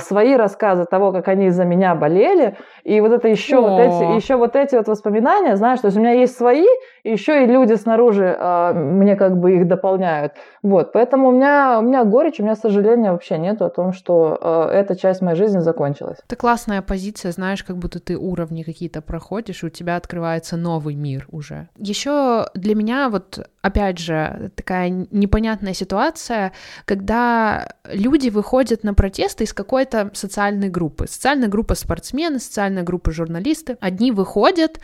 свои 0.00 0.36
рассказы 0.36 0.84
того, 0.84 1.12
как 1.12 1.28
они 1.28 1.50
за 1.50 1.64
меня 1.64 1.94
болели. 1.94 2.56
И 2.84 3.00
вот 3.00 3.12
это 3.12 3.28
еще 3.28 3.60
вот 3.60 3.80
эти, 3.80 4.16
еще 4.16 4.36
вот 4.36 4.56
эти 4.56 4.74
вот 4.76 4.88
воспоминания, 4.88 5.56
знаешь, 5.56 5.80
то 5.80 5.86
есть 5.86 5.96
у 5.96 6.00
меня 6.00 6.12
есть 6.12 6.36
свои, 6.36 6.66
и 7.02 7.12
еще 7.12 7.44
и 7.44 7.46
люди 7.46 7.74
снаружи 7.74 8.36
э, 8.38 8.72
мне 8.74 9.16
как 9.16 9.38
бы 9.38 9.56
их 9.56 9.68
дополняют. 9.68 10.32
Вот, 10.62 10.92
поэтому 10.92 11.28
у 11.28 11.32
меня, 11.32 11.78
у 11.78 11.82
меня 11.82 12.04
горечь, 12.04 12.40
у 12.40 12.42
меня 12.42 12.56
сожаления 12.56 13.12
вообще 13.12 13.38
нету 13.38 13.64
о 13.64 13.70
том, 13.70 13.92
что 13.92 14.38
э, 14.40 14.68
эта 14.72 14.96
часть 14.96 15.22
моей 15.22 15.36
жизни 15.36 15.60
закончилась. 15.60 16.18
Это 16.26 16.36
классная 16.36 16.82
позиция, 16.82 17.32
знаешь, 17.32 17.62
как 17.62 17.76
будто 17.76 18.00
ты 18.00 18.16
уровни 18.16 18.62
какие-то 18.62 19.02
проходишь, 19.02 19.62
и 19.62 19.66
у 19.66 19.70
тебя 19.70 19.96
открывается 19.96 20.56
новый 20.56 20.94
мир 20.94 21.26
уже. 21.30 21.68
Еще 21.76 22.46
для 22.54 22.74
меня 22.74 23.08
вот, 23.08 23.46
опять 23.62 23.98
же, 23.98 24.50
такая 24.56 24.90
непонятная 25.10 25.74
ситуация, 25.74 26.52
когда 26.84 27.68
люди 27.84 28.28
выходят 28.28 28.84
на 28.84 28.94
протесты 28.94 29.44
из 29.44 29.52
какой-то 29.76 30.10
социальной 30.14 30.70
группы. 30.70 31.06
Социальная 31.06 31.48
группа 31.48 31.74
спортсмены, 31.74 32.38
социальная 32.38 32.82
группа 32.82 33.10
журналисты. 33.10 33.76
Одни 33.80 34.10
выходят, 34.10 34.80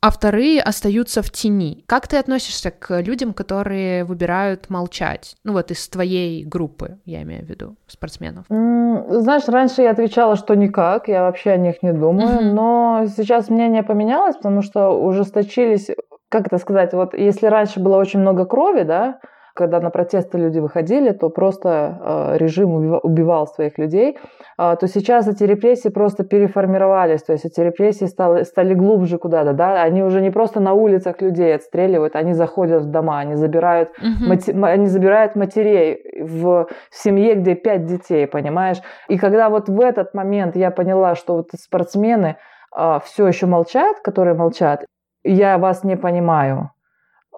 а 0.00 0.10
вторые 0.10 0.62
остаются 0.62 1.20
в 1.20 1.30
тени. 1.30 1.82
Как 1.86 2.06
ты 2.06 2.16
относишься 2.18 2.70
к 2.70 3.00
людям, 3.00 3.32
которые 3.32 4.04
выбирают 4.04 4.70
молчать? 4.70 5.34
Ну 5.42 5.52
вот 5.52 5.72
из 5.72 5.88
твоей 5.88 6.44
группы, 6.44 6.98
я 7.04 7.22
имею 7.22 7.44
в 7.44 7.48
виду, 7.48 7.74
спортсменов. 7.88 8.44
Знаешь, 8.48 9.48
раньше 9.48 9.82
я 9.82 9.90
отвечала, 9.90 10.36
что 10.36 10.54
никак, 10.54 11.08
я 11.08 11.22
вообще 11.22 11.50
о 11.50 11.56
них 11.56 11.82
не 11.82 11.92
думаю, 11.92 12.38
mm-hmm. 12.38 12.52
но 12.52 13.06
сейчас 13.16 13.50
мнение 13.50 13.82
поменялось, 13.82 14.36
потому 14.36 14.62
что 14.62 14.90
ужесточились 14.90 15.90
как 16.30 16.48
это 16.48 16.58
сказать, 16.58 16.92
вот 16.92 17.14
если 17.14 17.46
раньше 17.46 17.78
было 17.78 17.96
очень 17.96 18.18
много 18.18 18.44
крови, 18.44 18.82
да, 18.82 19.20
когда 19.54 19.80
на 19.80 19.90
протесты 19.90 20.36
люди 20.36 20.58
выходили, 20.58 21.12
то 21.12 21.30
просто 21.30 21.98
э, 22.00 22.38
режим 22.38 22.98
убивал 23.02 23.46
своих 23.46 23.78
людей, 23.78 24.18
э, 24.58 24.76
то 24.78 24.88
сейчас 24.88 25.28
эти 25.28 25.44
репрессии 25.44 25.88
просто 25.88 26.24
переформировались, 26.24 27.22
то 27.22 27.32
есть 27.32 27.44
эти 27.44 27.60
репрессии 27.60 28.06
стали, 28.06 28.42
стали 28.42 28.74
глубже 28.74 29.18
куда-то, 29.18 29.52
да, 29.52 29.82
они 29.82 30.02
уже 30.02 30.20
не 30.20 30.30
просто 30.30 30.60
на 30.60 30.72
улицах 30.72 31.22
людей 31.22 31.54
отстреливают, 31.54 32.16
они 32.16 32.34
заходят 32.34 32.82
в 32.82 32.90
дома, 32.90 33.20
они 33.20 33.36
забирают, 33.36 33.90
mm-hmm. 33.90 34.28
мати, 34.28 34.50
они 34.50 34.86
забирают 34.86 35.36
матерей 35.36 36.22
в, 36.22 36.66
в 36.90 36.94
семье, 36.94 37.34
где 37.34 37.54
пять 37.54 37.86
детей, 37.86 38.26
понимаешь? 38.26 38.82
И 39.08 39.18
когда 39.18 39.48
вот 39.48 39.68
в 39.68 39.80
этот 39.80 40.14
момент 40.14 40.56
я 40.56 40.70
поняла, 40.72 41.14
что 41.14 41.36
вот 41.36 41.50
спортсмены 41.56 42.36
э, 42.76 42.98
все 43.04 43.28
еще 43.28 43.46
молчат, 43.46 44.00
которые 44.00 44.34
молчат, 44.34 44.84
я 45.22 45.58
вас 45.58 45.84
не 45.84 45.96
понимаю. 45.96 46.73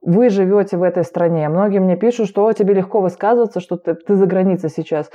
Вы 0.07 0.29
живете 0.29 0.77
в 0.77 0.85
этой 0.85 1.03
стране. 1.03 1.49
Многие 1.49 1.81
мне 1.81 1.97
пишут, 1.97 2.29
что 2.29 2.53
тебе 2.53 2.75
легко 2.75 3.01
высказываться, 3.01 3.59
что 3.59 3.77
ты, 3.77 3.95
ты 3.95 4.15
за 4.15 4.27
границей 4.27 4.71
сейчас. 4.71 5.11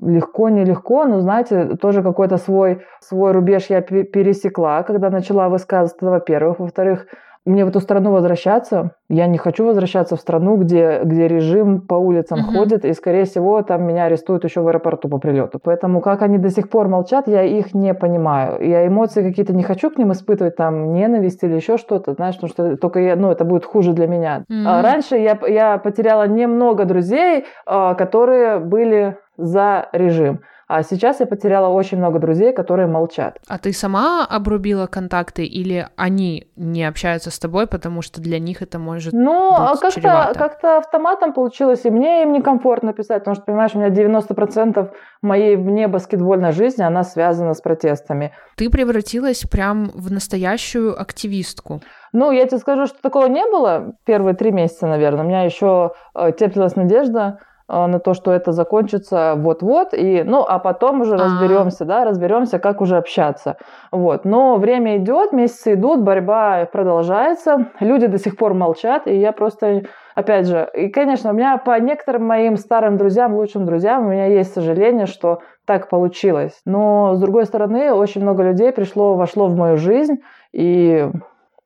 Легко, 0.00 0.48
нелегко, 0.48 1.04
но, 1.04 1.20
знаете, 1.20 1.76
тоже 1.76 2.02
какой-то 2.02 2.38
свой, 2.38 2.82
свой 3.00 3.30
рубеж 3.30 3.66
я 3.68 3.80
пересекла, 3.82 4.82
когда 4.82 5.10
начала 5.10 5.48
высказываться, 5.48 6.10
во-первых. 6.10 6.58
Во-вторых, 6.58 7.06
мне 7.44 7.64
в 7.64 7.68
эту 7.68 7.80
страну 7.80 8.12
возвращаться. 8.12 8.92
Я 9.08 9.26
не 9.26 9.36
хочу 9.36 9.66
возвращаться 9.66 10.16
в 10.16 10.20
страну, 10.20 10.56
где, 10.56 11.00
где 11.04 11.26
режим 11.26 11.80
по 11.80 11.94
улицам 11.94 12.38
uh-huh. 12.38 12.56
ходит, 12.56 12.84
и, 12.84 12.92
скорее 12.92 13.24
всего, 13.24 13.62
там 13.62 13.84
меня 13.84 14.04
арестуют 14.04 14.44
еще 14.44 14.60
в 14.60 14.68
аэропорту 14.68 15.08
по 15.08 15.18
прилету. 15.18 15.58
Поэтому 15.62 16.00
как 16.00 16.22
они 16.22 16.38
до 16.38 16.50
сих 16.50 16.70
пор 16.70 16.88
молчат, 16.88 17.26
я 17.26 17.42
их 17.42 17.74
не 17.74 17.94
понимаю. 17.94 18.64
Я 18.66 18.86
эмоции 18.86 19.22
какие-то 19.22 19.54
не 19.54 19.64
хочу 19.64 19.90
к 19.90 19.98
ним 19.98 20.12
испытывать, 20.12 20.56
там, 20.56 20.92
ненависть 20.92 21.42
или 21.42 21.54
еще 21.54 21.78
что-то, 21.78 22.12
знаешь, 22.14 22.36
потому 22.36 22.50
что 22.50 22.76
только 22.76 23.00
я, 23.00 23.16
ну, 23.16 23.30
это 23.30 23.44
будет 23.44 23.64
хуже 23.64 23.92
для 23.92 24.06
меня. 24.06 24.44
Uh-huh. 24.48 24.64
А 24.66 24.82
раньше 24.82 25.16
я, 25.16 25.38
я 25.48 25.78
потеряла 25.78 26.28
немного 26.28 26.84
друзей, 26.84 27.46
а, 27.66 27.94
которые 27.94 28.60
были 28.60 29.16
за 29.36 29.88
режим. 29.92 30.40
А 30.74 30.82
сейчас 30.82 31.20
я 31.20 31.26
потеряла 31.26 31.68
очень 31.68 31.98
много 31.98 32.18
друзей, 32.18 32.54
которые 32.54 32.86
молчат. 32.88 33.38
А 33.46 33.58
ты 33.58 33.74
сама 33.74 34.24
обрубила 34.24 34.86
контакты 34.86 35.44
или 35.44 35.86
они 35.96 36.46
не 36.56 36.84
общаются 36.84 37.30
с 37.30 37.38
тобой, 37.38 37.66
потому 37.66 38.00
что 38.00 38.22
для 38.22 38.38
них 38.38 38.62
это 38.62 38.78
может 38.78 39.12
ну, 39.12 39.50
быть 39.50 39.58
а 39.58 39.76
как-то, 39.76 40.32
как-то 40.34 40.78
автоматом 40.78 41.34
получилось, 41.34 41.84
и 41.84 41.90
мне 41.90 42.22
им 42.22 42.32
некомфортно 42.32 42.94
писать, 42.94 43.18
потому 43.18 43.34
что, 43.34 43.44
понимаешь, 43.44 43.72
у 43.74 43.80
меня 43.80 43.90
90% 43.90 44.90
моей 45.20 45.56
вне 45.56 45.88
баскетбольной 45.88 46.52
жизни, 46.52 46.82
она 46.82 47.04
связана 47.04 47.52
с 47.52 47.60
протестами. 47.60 48.32
Ты 48.56 48.70
превратилась 48.70 49.42
прям 49.42 49.90
в 49.92 50.10
настоящую 50.10 50.98
активистку. 50.98 51.82
Ну, 52.14 52.32
я 52.32 52.46
тебе 52.46 52.58
скажу, 52.58 52.86
что 52.86 52.96
такого 53.02 53.26
не 53.26 53.44
было 53.44 53.94
первые 54.06 54.34
три 54.34 54.52
месяца, 54.52 54.86
наверное. 54.86 55.24
У 55.24 55.28
меня 55.28 55.42
еще 55.42 55.92
э, 56.14 56.32
теплилась 56.32 56.76
надежда, 56.76 57.40
на 57.72 57.98
то, 57.98 58.12
что 58.12 58.32
это 58.32 58.52
закончится 58.52 59.34
вот-вот, 59.36 59.94
и, 59.94 60.22
ну, 60.22 60.44
а 60.46 60.58
потом 60.58 61.00
уже 61.00 61.16
разберемся, 61.16 61.84
да, 61.86 62.04
разберемся, 62.04 62.58
как 62.58 62.80
уже 62.82 62.98
общаться. 62.98 63.56
Вот. 63.90 64.24
Но 64.24 64.56
время 64.56 64.98
идет, 64.98 65.32
месяцы 65.32 65.74
идут, 65.74 66.02
борьба 66.02 66.66
продолжается, 66.70 67.70
люди 67.80 68.06
до 68.06 68.18
сих 68.18 68.36
пор 68.36 68.54
молчат, 68.54 69.06
и 69.06 69.16
я 69.16 69.32
просто, 69.32 69.82
опять 70.14 70.46
же, 70.46 70.68
и, 70.74 70.88
конечно, 70.88 71.30
у 71.30 71.32
меня 71.32 71.56
по 71.56 71.80
некоторым 71.80 72.26
моим 72.26 72.56
старым 72.58 72.98
друзьям, 72.98 73.34
лучшим 73.34 73.64
друзьям, 73.64 74.06
у 74.06 74.10
меня 74.10 74.26
есть 74.26 74.52
сожаление, 74.52 75.06
что 75.06 75.40
так 75.64 75.88
получилось. 75.88 76.60
Но, 76.66 77.14
с 77.14 77.20
другой 77.20 77.46
стороны, 77.46 77.92
очень 77.92 78.20
много 78.20 78.42
людей 78.42 78.72
пришло, 78.72 79.14
вошло 79.14 79.46
в 79.46 79.56
мою 79.56 79.78
жизнь, 79.78 80.16
и 80.52 81.08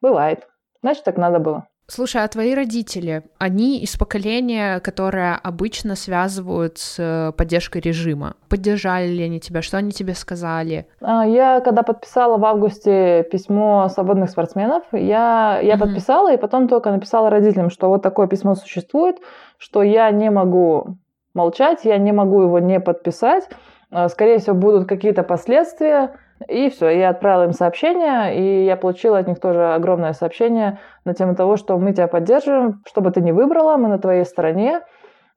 бывает. 0.00 0.46
Значит, 0.82 1.04
так 1.04 1.16
надо 1.16 1.40
было. 1.40 1.66
Слушай, 1.88 2.24
а 2.24 2.28
твои 2.28 2.52
родители, 2.52 3.22
они 3.38 3.78
из 3.78 3.96
поколения, 3.96 4.80
которое 4.80 5.38
обычно 5.40 5.94
связывают 5.94 6.78
с 6.78 6.96
э, 6.98 7.32
поддержкой 7.36 7.80
режима. 7.80 8.34
Поддержали 8.48 9.06
ли 9.06 9.22
они 9.22 9.38
тебя? 9.38 9.62
Что 9.62 9.76
они 9.76 9.92
тебе 9.92 10.14
сказали? 10.14 10.88
А, 11.00 11.24
я, 11.24 11.60
когда 11.60 11.84
подписала 11.84 12.38
в 12.38 12.44
августе 12.44 13.22
письмо 13.30 13.88
свободных 13.88 14.30
спортсменов, 14.30 14.82
я, 14.90 15.60
я 15.62 15.74
mm-hmm. 15.74 15.78
подписала 15.78 16.34
и 16.34 16.36
потом 16.36 16.66
только 16.66 16.90
написала 16.90 17.30
родителям, 17.30 17.70
что 17.70 17.88
вот 17.88 18.02
такое 18.02 18.26
письмо 18.26 18.56
существует, 18.56 19.18
что 19.56 19.84
я 19.84 20.10
не 20.10 20.28
могу 20.28 20.96
молчать, 21.34 21.84
я 21.84 21.98
не 21.98 22.10
могу 22.10 22.42
его 22.42 22.58
не 22.58 22.80
подписать. 22.80 23.48
А, 23.92 24.08
скорее 24.08 24.38
всего, 24.38 24.56
будут 24.56 24.88
какие-то 24.88 25.22
последствия 25.22 26.16
и 26.48 26.70
все, 26.70 26.88
я 26.90 27.10
отправила 27.10 27.44
им 27.44 27.52
сообщение, 27.52 28.36
и 28.36 28.64
я 28.66 28.76
получила 28.76 29.18
от 29.18 29.26
них 29.26 29.40
тоже 29.40 29.74
огромное 29.74 30.12
сообщение 30.12 30.78
на 31.04 31.14
тему 31.14 31.34
того, 31.34 31.56
что 31.56 31.78
мы 31.78 31.92
тебя 31.92 32.08
поддерживаем, 32.08 32.82
что 32.86 33.00
бы 33.00 33.10
ты 33.10 33.20
ни 33.20 33.32
выбрала, 33.32 33.76
мы 33.76 33.88
на 33.88 33.98
твоей 33.98 34.24
стороне. 34.24 34.82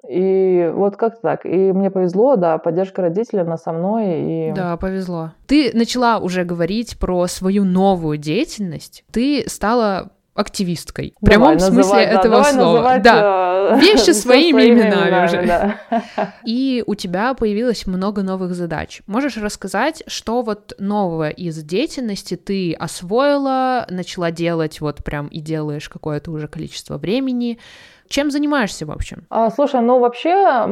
И 0.08 0.72
вот 0.74 0.96
как-то 0.96 1.22
так. 1.22 1.46
И 1.46 1.74
мне 1.74 1.92
повезло, 1.92 2.38
да, 2.38 2.58
поддержка 2.58 3.02
родителей, 3.02 3.42
она 3.42 3.58
со 3.58 3.74
мной. 3.74 4.50
И... 4.50 4.54
Да, 4.54 4.78
повезло. 4.78 5.32
Ты 5.46 5.72
начала 5.74 6.20
уже 6.20 6.46
говорить 6.46 6.98
про 6.98 7.28
свою 7.28 7.66
новую 7.66 8.18
деятельность. 8.18 9.04
Ты 9.12 9.44
стала 9.48 10.12
активисткой. 10.40 11.14
В 11.20 11.26
прямом 11.26 11.58
давай, 11.58 11.60
смысле 11.60 11.78
называть, 11.78 12.08
этого 12.08 12.38
да, 12.38 12.44
слова. 12.46 12.74
Называть, 12.74 13.02
да. 13.02 13.76
Э, 13.76 13.80
Вещи 13.80 14.12
своими, 14.14 14.62
своими 14.62 14.70
именами, 14.70 15.10
именами 15.10 15.26
уже. 15.26 15.46
Да. 15.46 16.34
И 16.46 16.84
у 16.88 16.96
тебя 16.96 17.34
появилось 17.34 17.86
много 17.86 18.24
новых 18.24 18.56
задач. 18.56 19.02
Можешь 19.06 19.36
рассказать, 19.38 20.04
что 20.08 20.42
вот 20.42 20.74
нового 20.80 21.30
из 21.30 21.62
деятельности 21.62 22.36
ты 22.36 22.74
освоила, 22.74 23.86
начала 23.90 24.32
делать 24.32 24.80
вот 24.80 25.04
прям 25.04 25.28
и 25.28 25.42
делаешь 25.42 25.90
какое-то 25.90 26.32
уже 26.32 26.48
количество 26.48 26.98
времени? 26.98 27.60
Чем 28.08 28.32
занимаешься, 28.32 28.86
в 28.86 28.92
общем? 28.92 29.26
А, 29.30 29.52
слушай, 29.52 29.82
ну 29.82 30.00
вообще 30.00 30.66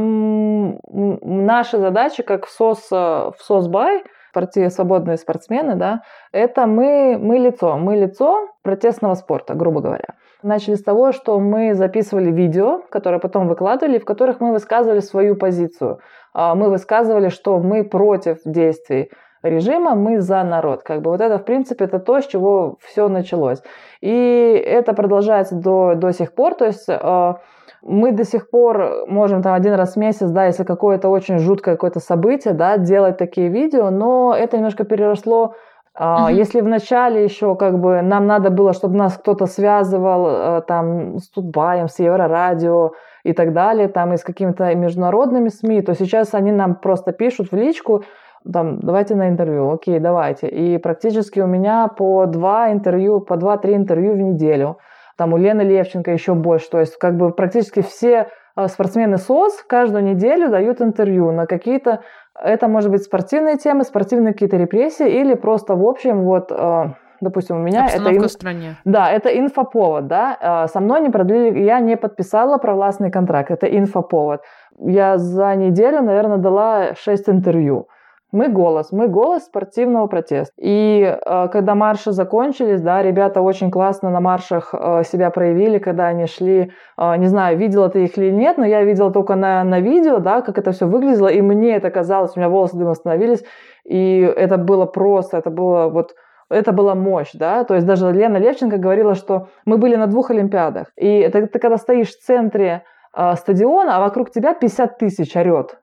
наши 1.22 1.78
задачи, 1.78 2.24
как 2.24 2.48
в 2.48 2.52
СОС, 2.52 2.88
э, 2.92 2.96
в 2.96 3.36
СОСБай, 3.44 4.04
спорти, 4.38 4.70
свободные 4.70 5.18
спортсмены, 5.18 5.76
да, 5.76 6.02
это 6.32 6.68
мы, 6.68 7.18
мы 7.20 7.40
лицо, 7.40 7.78
мы 7.78 7.96
лицо 7.96 8.48
протестного 8.62 9.16
спорта, 9.16 9.56
грубо 9.56 9.82
говоря. 9.82 10.16
Начали 10.44 10.76
с 10.76 10.84
того, 10.84 11.12
что 11.12 11.40
мы 11.40 11.74
записывали 11.74 12.32
видео, 12.32 12.82
которые 12.92 13.20
потом 13.20 13.48
выкладывали, 13.48 13.98
в 13.98 14.06
которых 14.06 14.40
мы 14.40 14.52
высказывали 14.52 15.00
свою 15.00 15.36
позицию. 15.36 16.00
А, 16.34 16.54
мы 16.54 16.70
высказывали, 16.70 17.30
что 17.30 17.58
мы 17.60 17.84
против 17.84 18.38
действий 18.46 19.10
режима, 19.42 19.96
мы 19.96 20.20
за 20.20 20.44
народ. 20.44 20.84
Как 20.84 21.02
бы 21.02 21.10
вот 21.10 21.22
это, 21.22 21.40
в 21.40 21.44
принципе, 21.44 21.86
это 21.86 22.00
то, 22.00 22.20
с 22.20 22.28
чего 22.28 22.78
все 22.82 23.08
началось. 23.08 23.64
И 24.02 24.64
это 24.66 24.94
продолжается 24.94 25.56
до, 25.56 25.96
до 25.96 26.12
сих 26.12 26.34
пор. 26.36 26.54
То 26.54 26.66
есть 26.66 26.86
а, 26.88 27.40
мы 27.82 28.12
до 28.12 28.24
сих 28.24 28.50
пор 28.50 29.06
можем 29.08 29.42
там 29.42 29.54
один 29.54 29.74
раз 29.74 29.94
в 29.94 29.98
месяц, 29.98 30.30
да, 30.30 30.46
если 30.46 30.64
какое-то 30.64 31.10
очень 31.10 31.40
жуткое 31.40 31.76
какое-то 31.76 32.00
событие, 32.00 32.54
да, 32.54 32.78
делать 32.78 33.18
такие 33.18 33.50
видео, 33.50 33.90
но 33.90 34.36
это 34.36 34.58
немножко 34.58 34.84
переросло 34.84 35.54
Uh-huh. 36.00 36.32
Если 36.32 36.62
вначале 36.62 37.24
еще 37.24 37.56
как 37.56 37.80
бы 37.80 38.04
нам 38.04 38.28
надо 38.28 38.52
было, 38.52 38.74
чтобы 38.74 38.96
нас 38.96 39.18
кто-то 39.18 39.48
связывал 39.48 40.28
э, 40.28 40.62
там 40.68 41.18
с 41.18 41.28
Тутбаем, 41.30 41.88
с 41.88 41.98
Еврорадио 41.98 42.92
и 43.24 43.34
так 43.34 43.52
далее, 43.52 43.88
там 43.88 44.14
и 44.14 44.18
с 44.18 44.24
какими-то 44.24 44.76
международными 44.76 45.50
СМИ, 45.50 45.82
то 45.82 45.96
сейчас 45.96 46.36
они 46.36 46.52
нам 46.52 46.76
просто 46.76 47.14
пишут 47.14 47.52
в 47.52 47.56
личку, 47.56 48.04
там, 48.54 48.80
давайте 48.80 49.16
на 49.16 49.28
интервью, 49.28 49.72
окей, 49.72 50.00
давайте. 50.00 50.48
И 50.48 50.78
практически 50.78 51.40
у 51.40 51.48
меня 51.48 51.88
по 51.88 52.28
два 52.28 52.72
интервью, 52.72 53.20
по 53.20 53.36
два-три 53.36 53.76
интервью 53.76 54.14
в 54.14 54.20
неделю. 54.20 54.78
Там 55.18 55.34
у 55.34 55.38
Лены 55.38 55.62
Левченко 55.62 56.12
еще 56.12 56.34
больше. 56.34 56.70
То 56.70 56.80
есть 56.80 56.98
как 56.98 57.18
бы 57.18 57.32
практически 57.32 57.82
все 57.82 58.30
э, 58.56 58.68
спортсмены 58.68 59.18
СОС 59.18 59.64
каждую 59.68 60.04
неделю 60.04 60.50
дают 60.50 60.82
интервью 60.82 61.32
на 61.32 61.46
какие-то 61.46 62.02
это 62.40 62.68
может 62.68 62.92
быть 62.92 63.04
спортивные 63.04 63.58
темы, 63.58 63.84
спортивные 63.84 64.34
какие-то 64.34 64.58
репрессии 64.58 65.10
или 65.10 65.34
просто 65.34 65.76
в 65.76 65.84
общем 65.84 66.24
вот 66.24 66.52
э, 66.52 66.86
допустим, 67.22 67.58
у 67.58 67.60
меня 67.60 67.86
Обстановка 67.86 68.16
это... 68.16 68.24
Ин... 68.24 68.28
в 68.28 68.32
стране. 68.32 68.76
Да, 68.86 69.12
это 69.12 69.30
инфоповод, 69.30 70.08
да. 70.08 70.38
Э, 70.40 70.68
со 70.68 70.80
мной 70.80 71.02
не 71.02 71.10
продлили, 71.10 71.60
я 71.60 71.80
не 71.80 71.98
подписала 71.98 72.58
провластный 72.58 73.12
контракт, 73.12 73.52
это 73.52 73.66
инфоповод. 73.68 74.42
Я 74.80 75.18
за 75.18 75.56
неделю, 75.56 76.02
наверное, 76.02 76.38
дала 76.38 76.94
6 76.96 77.30
интервью. 77.30 77.88
Мы 78.34 78.50
голос, 78.50 78.92
мы 78.92 79.08
голос 79.08 79.46
спортивного 79.46 80.08
протеста. 80.08 80.54
И 80.58 81.02
э, 81.02 81.48
когда 81.48 81.76
марши 81.76 82.12
закончились, 82.12 82.82
да, 82.82 83.02
ребята 83.02 83.42
очень 83.42 83.72
классно 83.72 84.10
на 84.10 84.20
маршах 84.20 84.74
э, 84.74 85.04
себя 85.06 85.30
проявили, 85.30 85.78
когда 85.78 86.08
они 86.08 86.26
шли, 86.26 86.74
э, 86.98 87.18
не 87.18 87.28
знаю, 87.28 87.58
видела 87.58 87.88
ты 87.88 88.04
их 88.04 88.18
или 88.18 88.30
нет, 88.30 88.58
но 88.58 88.66
я 88.66 88.84
видела 88.84 89.12
только 89.12 89.36
на, 89.36 89.64
на 89.64 89.80
видео, 89.80 90.20
да, 90.20 90.42
как 90.42 90.58
это 90.58 90.72
все 90.72 90.88
выглядело, 90.88 91.30
и 91.30 91.42
мне 91.42 91.78
это 91.78 91.90
казалось, 91.90 92.34
у 92.36 92.40
меня 92.40 92.50
волосы 92.50 92.78
дым 92.78 92.90
остановились, 92.90 93.46
и 93.86 94.20
это 94.20 94.58
было 94.58 94.86
просто, 94.86 95.38
это 95.38 95.50
было 95.50 95.88
вот 95.88 96.14
это 96.50 96.74
была 96.74 96.96
мощь, 96.96 97.32
да, 97.34 97.64
то 97.64 97.76
есть 97.76 97.88
даже 97.88 98.12
Лена 98.12 98.38
Левченко 98.38 98.78
говорила, 98.78 99.16
что 99.16 99.48
мы 99.66 99.78
были 99.78 99.96
на 99.96 100.08
двух 100.08 100.32
Олимпиадах, 100.32 100.88
и 100.98 101.08
это 101.08 101.48
ты 101.48 101.60
когда 101.60 101.78
стоишь 101.78 102.10
в 102.10 102.20
центре 102.20 102.84
э, 103.16 103.36
стадиона, 103.36 103.96
а 103.96 104.00
вокруг 104.02 104.32
тебя 104.32 104.54
50 104.54 104.98
тысяч 104.98 105.36
орет, 105.38 105.78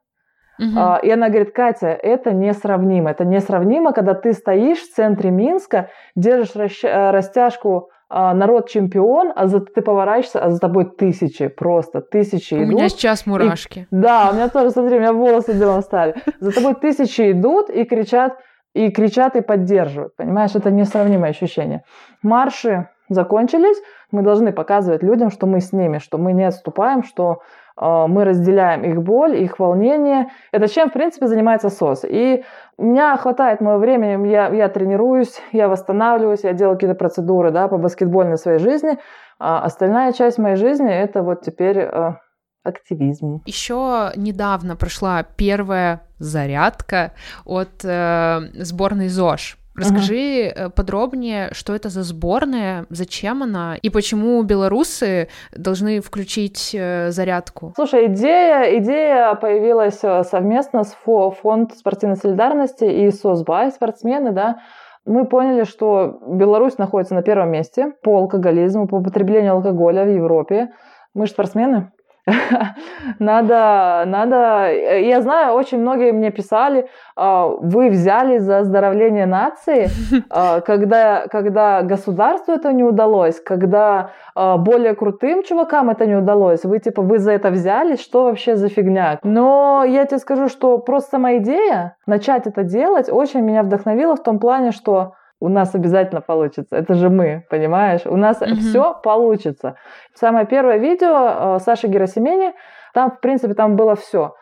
Угу. 0.58 0.68
Uh 0.68 1.00
И 1.02 1.11
она 1.11 1.28
говорит, 1.28 1.52
Катя, 1.52 1.88
это 1.88 2.32
несравнимо. 2.32 3.11
Это 3.11 3.25
несравнимо, 3.25 3.92
когда 3.92 4.14
ты 4.14 4.32
стоишь 4.32 4.78
в 4.78 4.94
центре 4.94 5.30
Минска, 5.30 5.90
держишь 6.14 6.84
э, 6.84 7.11
растяжку 7.11 7.90
а, 8.16 8.34
народ 8.34 8.68
чемпион, 8.68 9.32
а 9.34 9.46
за, 9.46 9.61
ты 9.61 9.82
поворачиваешься, 9.82 10.40
а 10.40 10.50
за 10.50 10.61
тобой 10.61 10.84
тысячи, 10.84 11.49
просто 11.49 12.00
тысячи 12.00 12.54
у 12.54 12.58
идут. 12.58 12.68
У 12.68 12.76
меня 12.76 12.88
сейчас 12.88 13.26
мурашки. 13.26 13.80
И, 13.80 13.87
да, 13.90 14.30
у 14.30 14.34
меня 14.34 14.49
тоже, 14.49 14.70
смотри, 14.70 14.99
у 14.99 15.00
меня 15.00 15.12
волосы 15.12 15.54
дымом 15.54 15.82
стали. 15.82 16.14
За 16.38 16.52
тобой 16.52 16.75
тысячи 16.75 17.32
идут 17.32 17.70
и 17.70 17.84
кричат, 17.84 18.34
и 18.75 18.90
кричат, 18.90 19.37
и 19.37 19.40
поддерживают. 19.40 20.14
Понимаешь, 20.16 20.54
это 20.54 20.70
несравнимое 20.70 21.30
ощущение. 21.30 21.82
Марши 22.23 22.88
закончились, 23.08 23.78
мы 24.12 24.23
должны 24.23 24.52
показывать 24.52 25.02
людям, 25.02 25.30
что 25.30 25.46
мы 25.46 25.61
с 25.61 25.73
ними, 25.73 25.99
что 25.99 26.18
мы 26.18 26.34
не 26.34 26.44
отступаем, 26.44 27.02
что 27.02 27.40
мы 27.76 28.25
разделяем 28.25 28.85
их 28.85 29.02
боль, 29.02 29.37
их 29.37 29.59
волнение. 29.59 30.28
Это 30.52 30.69
чем, 30.69 30.90
в 30.90 30.93
принципе, 30.93 31.26
занимается 31.26 31.71
СОС. 31.71 32.04
И 32.04 32.45
у 32.77 32.85
меня 32.85 33.16
хватает 33.16 33.61
моего 33.61 33.79
времени, 33.79 34.29
я, 34.29 34.48
я 34.48 34.68
тренируюсь, 34.68 35.40
я 35.53 35.68
восстанавливаюсь, 35.68 36.44
я 36.44 36.53
делаю 36.53 36.77
какие-то 36.77 36.96
процедуры 36.96 37.51
да, 37.51 37.68
по 37.68 37.79
баскетбольной 37.79 38.38
своей 38.38 38.59
жизни. 38.59 38.98
А 39.38 39.64
остальная 39.64 40.12
часть 40.12 40.38
моей 40.38 40.57
жизни– 40.57 40.90
это 40.92 41.22
вот 41.22 41.42
теперь 41.42 41.79
э, 41.79 42.14
активизм. 42.62 43.42
Еще 43.46 44.12
недавно 44.16 44.77
прошла 44.77 45.22
первая 45.22 46.03
зарядка 46.18 47.12
от 47.44 47.85
э, 47.85 48.40
сборной 48.55 49.09
ЗОЖ. 49.09 49.59
Расскажи 49.76 50.54
угу. 50.56 50.70
подробнее, 50.70 51.48
что 51.52 51.74
это 51.74 51.88
за 51.88 52.02
сборная, 52.02 52.87
зачем 52.90 53.42
она 53.42 53.76
и 53.80 53.90
почему 53.90 54.42
белорусы 54.42 55.28
должны 55.52 56.00
включить 56.00 56.74
э, 56.74 57.10
зарядку. 57.10 57.72
Слушай, 57.74 58.06
идея, 58.06 58.78
идея 58.78 59.34
появилась 59.34 59.98
э, 60.02 60.22
совместно 60.24 60.84
с 60.84 60.96
Фонд 61.04 61.74
спортивной 61.76 62.16
солидарности 62.16 62.84
и 62.84 63.10
СОСБАЙ, 63.10 63.72
спортсмены, 63.72 64.32
да, 64.32 64.58
мы 65.06 65.26
поняли, 65.26 65.64
что 65.64 66.18
Беларусь 66.26 66.78
находится 66.78 67.14
на 67.14 67.22
первом 67.22 67.50
месте 67.50 67.92
по 68.02 68.16
алкоголизму, 68.16 68.88
по 68.88 69.02
потреблению 69.02 69.54
алкоголя 69.54 70.04
в 70.04 70.14
Европе. 70.14 70.70
Мы 71.12 71.26
же 71.26 71.32
спортсмены, 71.32 71.92
надо, 73.18 74.04
надо, 74.06 74.72
я 74.72 75.20
знаю, 75.20 75.54
очень 75.54 75.78
многие 75.78 76.12
мне 76.12 76.30
писали, 76.30 76.88
а, 77.16 77.46
вы 77.46 77.90
взяли 77.90 78.38
за 78.38 78.58
оздоровление 78.58 79.26
нации, 79.26 79.88
а, 80.30 80.60
когда, 80.60 81.26
когда 81.28 81.82
государству 81.82 82.54
это 82.54 82.72
не 82.72 82.82
удалось, 82.82 83.40
когда 83.40 84.10
а, 84.34 84.56
более 84.56 84.94
крутым 84.94 85.42
чувакам 85.42 85.90
это 85.90 86.06
не 86.06 86.16
удалось, 86.16 86.64
вы 86.64 86.78
типа, 86.78 87.02
вы 87.02 87.18
за 87.18 87.32
это 87.32 87.50
взялись, 87.50 88.00
что 88.00 88.24
вообще 88.24 88.56
за 88.56 88.68
фигня? 88.68 89.18
Но 89.22 89.84
я 89.87 90.06
тебе 90.06 90.18
скажу, 90.18 90.48
что 90.48 90.78
просто 90.78 91.10
сама 91.10 91.37
идея 91.37 91.96
начать 92.06 92.46
это 92.46 92.62
делать 92.62 93.10
очень 93.10 93.40
меня 93.40 93.62
вдохновила 93.62 94.16
в 94.16 94.22
том 94.22 94.38
плане, 94.38 94.70
что 94.70 95.12
у 95.44 95.48
нас 95.48 95.74
обязательно 95.74 96.22
получится. 96.22 96.76
Это 96.76 96.94
же 96.94 97.11
мы, 97.11 97.44
понимаешь? 97.50 98.00
У 98.07 98.16
нас 98.16 98.40
угу. 98.40 98.54
все 98.57 98.94
получится. 99.02 99.76
Самое 100.14 100.46
первое 100.46 100.78
видео 100.78 101.57
э, 101.57 101.59
Саши 101.61 101.87
Герасимени, 101.87 102.54
там, 102.94 103.11
в 103.11 103.20
принципе, 103.20 103.52
там 103.52 103.76
было 103.76 103.94
все. 103.94 104.35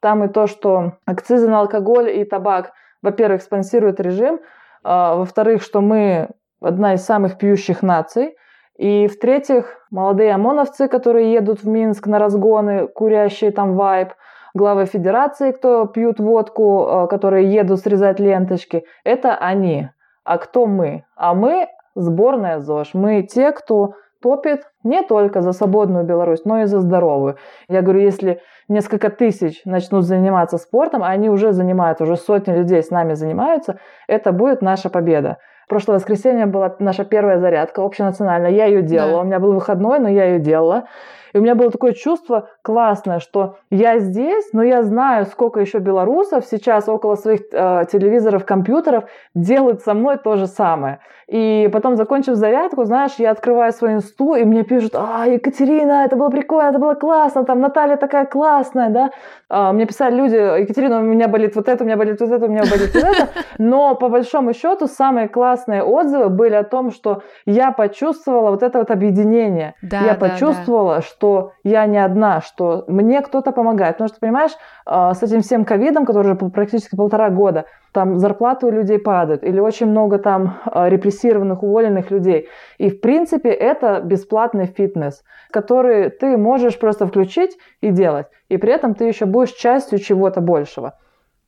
Там 0.00 0.24
и 0.24 0.28
то, 0.28 0.48
что 0.48 0.94
акцизы 1.06 1.48
на 1.48 1.60
алкоголь 1.60 2.10
и 2.10 2.24
табак, 2.24 2.72
во-первых, 3.02 3.42
спонсирует 3.42 4.00
режим, 4.00 4.36
э, 4.36 4.38
во-вторых, 4.82 5.62
что 5.62 5.80
мы 5.80 6.30
одна 6.60 6.94
из 6.94 7.04
самых 7.04 7.38
пьющих 7.38 7.82
наций, 7.82 8.34
и 8.76 9.06
в-третьих, 9.06 9.76
молодые 9.90 10.34
ОМОНовцы, 10.34 10.88
которые 10.88 11.32
едут 11.32 11.62
в 11.62 11.68
Минск 11.68 12.06
на 12.06 12.18
разгоны, 12.18 12.88
курящие 12.88 13.52
там 13.52 13.76
вайп, 13.76 14.10
главы 14.54 14.86
федерации, 14.86 15.52
кто 15.52 15.86
пьют 15.86 16.18
водку, 16.18 16.86
э, 16.86 17.06
которые 17.06 17.52
едут 17.52 17.78
срезать 17.78 18.18
ленточки, 18.18 18.84
это 19.04 19.36
они. 19.36 19.90
А 20.28 20.36
кто 20.36 20.66
мы? 20.66 21.04
А 21.16 21.32
мы 21.32 21.68
сборная 21.94 22.58
ЗОЖ. 22.58 22.92
Мы 22.92 23.22
те, 23.22 23.50
кто 23.50 23.94
топит 24.20 24.60
не 24.84 25.02
только 25.02 25.40
за 25.40 25.52
свободную 25.52 26.04
Беларусь, 26.04 26.44
но 26.44 26.60
и 26.60 26.66
за 26.66 26.80
здоровую. 26.80 27.36
Я 27.66 27.80
говорю, 27.80 28.00
если 28.00 28.42
несколько 28.68 29.08
тысяч 29.08 29.62
начнут 29.64 30.04
заниматься 30.04 30.58
спортом, 30.58 31.02
а 31.02 31.08
они 31.08 31.30
уже 31.30 31.52
занимаются, 31.52 32.04
уже 32.04 32.16
сотни 32.16 32.52
людей 32.52 32.82
с 32.82 32.90
нами 32.90 33.14
занимаются, 33.14 33.78
это 34.06 34.32
будет 34.32 34.60
наша 34.60 34.90
победа. 34.90 35.38
Прошлое 35.68 35.98
воскресенье 35.98 36.46
была 36.46 36.74
наша 36.78 37.04
первая 37.04 37.38
зарядка 37.38 37.84
общенациональная. 37.84 38.50
Я 38.50 38.66
ее 38.66 38.82
делала. 38.82 39.12
Да. 39.12 39.20
У 39.20 39.24
меня 39.24 39.38
был 39.38 39.52
выходной, 39.52 39.98
но 39.98 40.08
я 40.08 40.24
ее 40.24 40.38
делала. 40.38 40.88
И 41.32 41.38
у 41.38 41.42
меня 41.42 41.54
было 41.54 41.70
такое 41.70 41.92
чувство 41.92 42.48
классное, 42.62 43.18
что 43.18 43.56
я 43.70 43.98
здесь, 43.98 44.48
но 44.52 44.62
я 44.62 44.82
знаю, 44.82 45.26
сколько 45.26 45.60
еще 45.60 45.78
белорусов 45.78 46.46
сейчас 46.46 46.88
около 46.88 47.16
своих 47.16 47.40
э, 47.52 47.84
телевизоров, 47.90 48.44
компьютеров 48.44 49.04
делают 49.34 49.82
со 49.82 49.94
мной 49.94 50.16
то 50.16 50.36
же 50.36 50.46
самое. 50.46 51.00
И 51.28 51.68
потом, 51.72 51.96
закончив 51.96 52.36
зарядку, 52.36 52.84
знаешь, 52.84 53.12
я 53.18 53.30
открываю 53.30 53.72
свой 53.72 53.94
инсту, 53.94 54.34
и 54.34 54.44
мне 54.44 54.62
пишут, 54.62 54.92
а, 54.94 55.26
Екатерина, 55.26 56.06
это 56.06 56.16
было 56.16 56.30
прикольно, 56.30 56.70
это 56.70 56.78
было 56.78 56.94
классно, 56.94 57.44
там, 57.44 57.60
Наталья 57.60 57.96
такая 57.96 58.24
классная, 58.24 58.88
да. 58.88 59.10
А, 59.50 59.72
мне 59.74 59.84
писали 59.84 60.14
люди, 60.14 60.60
Екатерина, 60.60 61.00
у 61.00 61.02
меня 61.02 61.28
болит 61.28 61.54
вот 61.54 61.68
это, 61.68 61.84
у 61.84 61.86
меня 61.86 61.98
болит 61.98 62.18
вот 62.20 62.30
это, 62.30 62.46
у 62.46 62.48
меня 62.48 62.62
болит 62.62 62.94
вот 62.94 63.04
это. 63.04 63.28
Но, 63.58 63.94
по 63.94 64.08
большому 64.08 64.54
счету, 64.54 64.86
самые 64.86 65.28
классные 65.28 65.57
отзывы 65.66 66.28
были 66.28 66.54
о 66.54 66.64
том, 66.64 66.90
что 66.90 67.22
я 67.46 67.72
почувствовала 67.72 68.50
вот 68.50 68.62
это 68.62 68.78
вот 68.78 68.90
объединение. 68.90 69.74
Да, 69.82 70.00
я 70.00 70.14
да, 70.14 70.28
почувствовала, 70.28 70.96
да. 70.96 71.02
что 71.02 71.52
я 71.64 71.86
не 71.86 71.98
одна, 71.98 72.40
что 72.40 72.84
мне 72.86 73.20
кто-то 73.22 73.52
помогает. 73.52 73.96
Потому 73.96 74.08
что, 74.08 74.20
понимаешь, 74.20 74.52
а, 74.86 75.14
с 75.14 75.22
этим 75.22 75.40
всем 75.40 75.64
ковидом, 75.64 76.04
который 76.04 76.32
уже 76.32 76.50
практически 76.50 76.96
полтора 76.96 77.30
года, 77.30 77.64
там 77.92 78.18
зарплаты 78.18 78.66
у 78.66 78.70
людей 78.70 78.98
падают, 78.98 79.42
или 79.42 79.60
очень 79.60 79.86
много 79.86 80.18
там 80.18 80.58
а, 80.66 80.88
репрессированных, 80.88 81.62
уволенных 81.62 82.10
людей. 82.10 82.48
И, 82.78 82.90
в 82.90 83.00
принципе, 83.00 83.50
это 83.50 84.00
бесплатный 84.00 84.66
фитнес, 84.66 85.22
который 85.50 86.10
ты 86.10 86.36
можешь 86.36 86.78
просто 86.78 87.06
включить 87.06 87.56
и 87.80 87.90
делать. 87.90 88.26
И 88.48 88.56
при 88.56 88.72
этом 88.72 88.94
ты 88.94 89.04
еще 89.04 89.26
будешь 89.26 89.52
частью 89.52 89.98
чего-то 89.98 90.40
большего. 90.40 90.98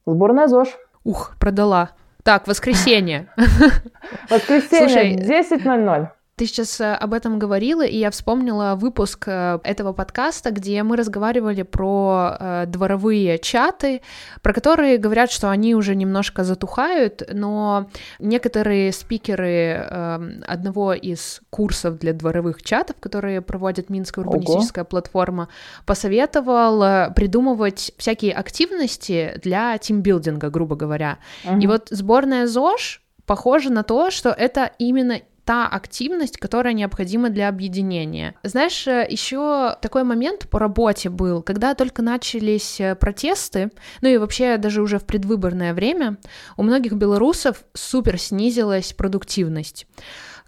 Сборная 0.07 0.49
ЗОЖ. 0.49 0.77
Ух, 1.05 1.35
продала. 1.39 1.91
Так, 2.31 2.47
воскресенье. 2.47 3.27
Воскресенье, 4.29 5.17
10.00. 5.17 6.11
Ты 6.41 6.47
сейчас 6.47 6.81
э, 6.81 6.95
об 6.95 7.13
этом 7.13 7.39
говорила, 7.39 7.85
и 7.85 7.99
я 7.99 8.11
вспомнила 8.11 8.75
выпуск 8.75 9.25
э, 9.27 9.59
этого 9.63 9.93
подкаста, 9.93 10.53
где 10.53 10.83
мы 10.83 10.97
разговаривали 10.97 11.61
про 11.61 12.35
э, 12.41 12.65
дворовые 12.67 13.39
чаты, 13.39 14.01
про 14.41 14.55
которые 14.55 14.97
говорят, 14.97 15.31
что 15.31 15.51
они 15.51 15.75
уже 15.75 15.95
немножко 15.95 16.43
затухают, 16.43 17.23
но 17.31 17.91
некоторые 18.21 18.91
спикеры 18.93 19.85
э, 19.87 20.41
одного 20.47 20.95
из 20.95 21.43
курсов 21.51 21.99
для 21.99 22.15
дворовых 22.15 22.63
чатов, 22.63 22.97
которые 23.01 23.43
проводит 23.43 23.91
Минская 23.91 24.25
урбанистическая 24.25 24.85
Ого. 24.85 24.89
платформа, 24.89 25.51
посоветовал 25.85 27.13
придумывать 27.13 27.93
всякие 27.99 28.33
активности 28.33 29.39
для 29.43 29.77
тимбилдинга, 29.77 30.49
грубо 30.49 30.75
говоря. 30.75 31.19
Угу. 31.45 31.61
И 31.61 31.67
вот 31.67 31.89
сборная 31.91 32.47
ЗОЖ 32.47 33.03
похоже 33.31 33.71
на 33.71 33.85
то, 33.85 34.11
что 34.11 34.31
это 34.31 34.73
именно 34.79 35.21
та 35.51 35.67
активность, 35.67 36.39
которая 36.39 36.75
необходима 36.75 37.29
для 37.29 37.49
объединения. 37.49 38.37
Знаешь, 38.45 38.87
э, 38.87 39.05
еще 39.11 39.77
такой 39.83 40.05
момент 40.05 40.49
по 40.49 40.61
работе 40.61 41.11
был, 41.11 41.43
когда 41.43 41.75
только 41.75 42.03
начались 42.03 42.81
э, 42.81 42.95
протесты, 42.95 43.73
ну 44.01 44.09
и 44.09 44.17
вообще 44.17 44.59
даже 44.59 44.81
уже 44.81 45.01
в 45.01 45.05
предвыборное 45.05 45.75
время, 45.75 46.19
у 46.57 46.63
многих 46.63 46.93
белорусов 46.93 47.65
супер 47.75 48.17
снизилась 48.21 48.93
продуктивность. 48.93 49.89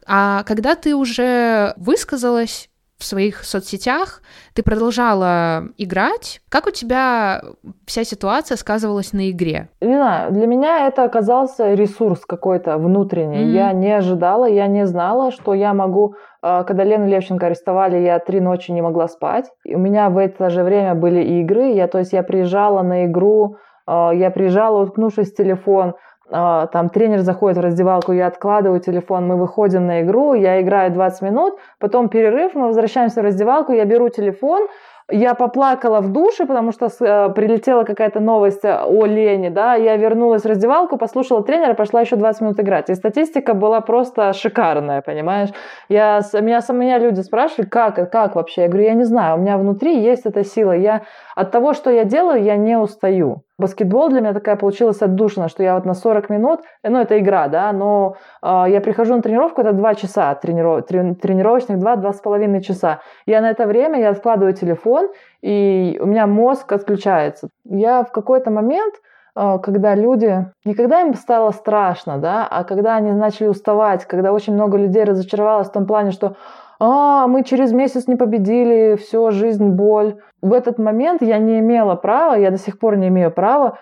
А 0.07 0.45
когда 0.45 0.77
ты 0.77 0.95
уже 0.95 1.75
высказалась, 1.79 2.71
в 3.03 3.05
своих 3.05 3.45
соцсетях, 3.45 4.23
ты 4.55 4.63
продолжала 4.63 5.65
играть. 5.77 6.41
Как 6.49 6.67
у 6.67 6.71
тебя 6.71 7.43
вся 7.85 8.05
ситуация 8.05 8.57
сказывалась 8.57 9.13
на 9.13 9.31
игре? 9.31 9.69
Не 9.81 9.97
знаю, 9.97 10.33
для 10.33 10.47
меня 10.47 10.87
это 10.87 11.05
оказался 11.05 11.75
ресурс 11.75 12.25
какой-то 12.25 12.79
внутренний. 12.79 13.45
Mm-hmm. 13.45 13.55
Я 13.55 13.73
не 13.73 13.93
ожидала, 13.93 14.47
я 14.47 14.67
не 14.69 14.87
знала, 14.87 15.33
что 15.33 15.55
я 15.55 15.75
могу... 15.75 16.15
А, 16.43 16.65
когда 16.65 16.85
Лену 16.85 17.09
Левченко 17.09 17.47
арестовали, 17.47 17.99
я 17.99 18.19
три 18.19 18.41
ночи 18.41 18.73
не 18.73 18.83
могла 18.83 19.09
спать. 19.09 19.51
И 19.65 19.75
у 19.75 19.79
меня 19.79 20.09
в 20.09 20.19
это 20.19 20.51
же 20.51 20.63
время 20.63 20.95
были 20.95 21.41
игры. 21.41 21.73
Я, 21.73 21.89
то 21.89 21.99
есть 21.99 22.13
я 22.13 22.23
приезжала 22.23 22.83
на 22.83 23.07
игру, 23.07 23.57
а, 23.87 24.13
я 24.13 24.31
приезжала, 24.31 24.83
уткнувшись 24.83 25.33
в 25.33 25.37
телефон, 25.37 25.95
там 26.33 26.89
тренер 26.89 27.21
заходит 27.21 27.59
в 27.59 27.61
раздевалку, 27.61 28.13
я 28.13 28.27
откладываю 28.27 28.81
телефон, 28.81 29.27
мы 29.27 29.37
выходим 29.37 29.87
на 29.87 30.01
игру, 30.01 30.35
я 30.35 30.61
играю 30.61 30.91
20 30.91 31.23
минут, 31.23 31.59
потом 31.79 32.09
перерыв, 32.09 32.55
мы 32.55 32.67
возвращаемся 32.67 33.21
в 33.21 33.25
раздевалку, 33.25 33.73
я 33.73 33.85
беру 33.85 34.09
телефон, 34.09 34.69
я 35.11 35.35
поплакала 35.35 36.01
в 36.01 36.09
душе, 36.09 36.47
потому 36.47 36.73
что 36.73 36.87
э, 36.87 37.29
прилетела 37.35 37.85
какая-то 37.85 38.21
новость 38.21 38.65
э, 38.65 38.83
о 38.83 39.07
Лене, 39.07 39.51
да, 39.51 39.75
я 39.75 39.97
вернулась 39.97 40.43
в 40.43 40.47
раздевалку, 40.47 40.97
послушала 40.97 41.43
тренера, 41.43 41.75
пошла 41.75 42.01
еще 42.01 42.17
20 42.17 42.41
минут 42.43 42.61
играть. 42.61 42.89
И 42.89 42.95
статистика 42.95 43.55
была 43.55 43.81
просто 43.81 44.33
шикарная, 44.33 45.03
понимаешь? 45.03 45.51
Я, 45.89 46.21
меня, 46.41 46.61
меня 46.73 46.99
люди 46.99 47.21
спрашивают, 47.21 47.71
как, 47.71 48.11
как 48.11 48.37
вообще? 48.37 48.63
Я 48.63 48.69
говорю, 48.69 48.85
я 48.85 48.95
не 48.95 49.05
знаю, 49.05 49.37
у 49.37 49.41
меня 49.41 49.59
внутри 49.59 50.01
есть 50.01 50.25
эта 50.25 50.45
сила. 50.45 50.73
Я, 50.73 51.03
от 51.35 51.51
того, 51.51 51.73
что 51.75 51.91
я 51.91 52.05
делаю, 52.05 52.43
я 52.43 52.57
не 52.57 52.77
устаю. 52.77 53.43
Баскетбол 53.59 54.09
для 54.09 54.21
меня 54.21 54.33
такая 54.33 54.57
получилась 54.57 55.03
отдушина, 55.03 55.49
что 55.49 55.63
я 55.63 55.75
вот 55.75 55.85
на 55.85 55.95
40 55.95 56.31
минут, 56.31 56.61
э, 56.83 56.91
ну 56.91 56.99
это 56.99 57.19
игра, 57.19 57.49
да, 57.49 57.73
но 57.73 58.17
э, 58.43 58.65
я 58.69 58.81
прихожу 58.81 59.15
на 59.15 59.23
тренировку, 59.23 59.61
это 59.61 59.73
2 59.73 59.95
часа, 59.95 60.35
трениров, 60.35 60.87
тренировочных 60.87 61.79
2-2,5 61.79 62.61
часа. 62.61 63.01
Я 63.27 63.41
на 63.41 63.51
это 63.51 63.67
время, 63.67 64.01
я 64.01 64.11
откладываю 64.11 64.53
телефон, 64.55 65.09
и 65.43 65.99
у 66.03 66.07
меня 66.07 66.27
мозг 66.27 66.73
отключается. 66.73 67.49
Я 67.65 68.03
в 68.03 68.11
какой-то 68.11 68.51
момент 68.51 68.95
э, 69.37 69.59
когда 69.63 69.95
люди, 69.95 70.47
не 70.65 70.75
когда 70.75 71.03
им 71.03 71.15
стало 71.15 71.53
страшно, 71.53 72.19
да, 72.19 72.47
а 72.51 72.65
когда 72.65 72.97
они 72.97 73.13
начали 73.13 73.47
уставать, 73.47 74.05
когда 74.07 74.33
очень 74.33 74.55
много 74.55 74.77
людей 74.77 75.05
разочаровалось 75.05 75.69
в 75.69 75.73
том 75.73 75.87
плане, 75.87 76.11
что 76.11 76.37
а, 76.85 77.29
мы 77.29 77.45
через 77.45 77.73
месяц 77.73 78.09
не 78.09 78.17
победили, 78.17 78.97
все, 78.97 79.31
жизнь, 79.31 79.69
боль. 79.69 80.17
В 80.41 80.53
этот 80.53 80.79
момент 80.79 81.23
я 81.23 81.39
не 81.39 81.61
имела 81.61 81.95
права, 81.95 82.35
я 82.35 82.51
до 82.51 82.59
сих 82.59 82.81
пор 82.81 82.97
не 82.97 83.07
имею 83.07 83.31
права 83.31 83.79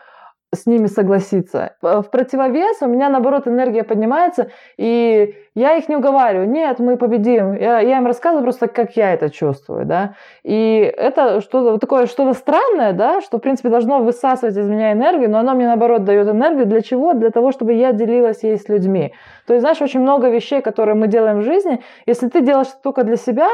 с 0.53 0.67
ними 0.67 0.87
согласиться. 0.87 1.75
В 1.81 2.03
противовес 2.03 2.83
у 2.83 2.87
меня, 2.87 3.09
наоборот, 3.09 3.47
энергия 3.47 3.85
поднимается, 3.85 4.51
и 4.77 5.35
я 5.55 5.77
их 5.77 5.89
не 5.89 5.97
уговариваю. 5.97 6.49
Нет, 6.49 6.81
мы 6.81 6.97
победим. 6.97 7.55
Я, 7.55 7.79
я 7.81 7.99
им 7.99 8.07
рассказываю 8.07 8.43
просто, 8.43 8.67
как 8.67 8.97
я 8.97 9.15
это 9.15 9.31
чувствую, 9.31 9.87
да. 9.87 10.15
И 10.43 10.93
это 10.97 11.41
что-то 11.41 11.73
вот 11.73 11.81
такое, 11.81 12.07
что-то 12.07 12.35
странное, 12.35 12.93
да, 12.93 13.21
что, 13.21 13.39
в 13.39 13.41
принципе, 13.41 13.69
должно 13.69 14.01
высасывать 14.01 14.57
из 14.57 14.69
меня 14.69 14.93
энергию, 14.93 15.31
но 15.31 15.39
оно 15.39 15.55
мне, 15.55 15.67
наоборот, 15.67 16.05
дает 16.05 16.29
энергию. 16.29 16.67
Для 16.67 16.83
чего? 16.83 17.13
Для 17.13 17.31
того, 17.31 17.53
чтобы 17.53 17.73
я 17.75 17.93
делилась 17.93 18.43
ей 18.43 18.59
с 18.59 18.69
людьми. 18.69 19.15
То 19.47 19.55
есть, 19.55 19.63
знаешь, 19.63 19.81
очень 19.81 20.01
много 20.01 20.31
вещей, 20.31 20.63
которые 20.63 20.97
мы 20.97 21.07
делаем 21.07 21.39
в 21.39 21.43
жизни, 21.43 21.81
если 22.07 22.29
ты 22.29 22.41
делаешь 22.41 22.69
только 22.83 23.05
для 23.05 23.17
себя, 23.17 23.49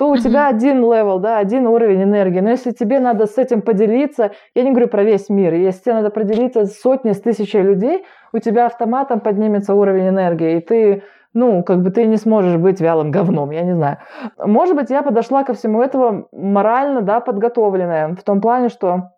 то 0.00 0.08
у 0.08 0.16
тебя 0.16 0.48
один 0.48 0.78
level, 0.80 1.18
да, 1.18 1.36
один 1.36 1.66
уровень 1.66 2.04
энергии. 2.04 2.40
Но 2.40 2.48
если 2.48 2.70
тебе 2.70 3.00
надо 3.00 3.26
с 3.26 3.36
этим 3.36 3.60
поделиться, 3.60 4.30
я 4.54 4.62
не 4.62 4.70
говорю 4.70 4.88
про 4.88 5.02
весь 5.02 5.28
мир, 5.28 5.52
если 5.52 5.82
тебе 5.82 5.94
надо 5.96 6.08
поделиться 6.08 6.64
с 6.64 6.80
сотней, 6.80 7.12
с 7.12 7.20
тысячей 7.20 7.60
людей, 7.60 8.06
у 8.32 8.38
тебя 8.38 8.64
автоматом 8.64 9.20
поднимется 9.20 9.74
уровень 9.74 10.08
энергии, 10.08 10.56
и 10.56 10.60
ты 10.60 11.02
ну, 11.34 11.62
как 11.62 11.82
бы 11.82 11.90
ты 11.90 12.06
не 12.06 12.16
сможешь 12.16 12.56
быть 12.56 12.80
вялым 12.80 13.10
говном, 13.10 13.50
я 13.50 13.60
не 13.60 13.74
знаю. 13.74 13.98
Может 14.38 14.74
быть, 14.74 14.88
я 14.88 15.02
подошла 15.02 15.44
ко 15.44 15.52
всему 15.52 15.82
этому 15.82 16.28
морально, 16.32 17.02
да, 17.02 17.20
подготовленная, 17.20 18.16
в 18.16 18.22
том 18.22 18.40
плане, 18.40 18.70
что 18.70 19.10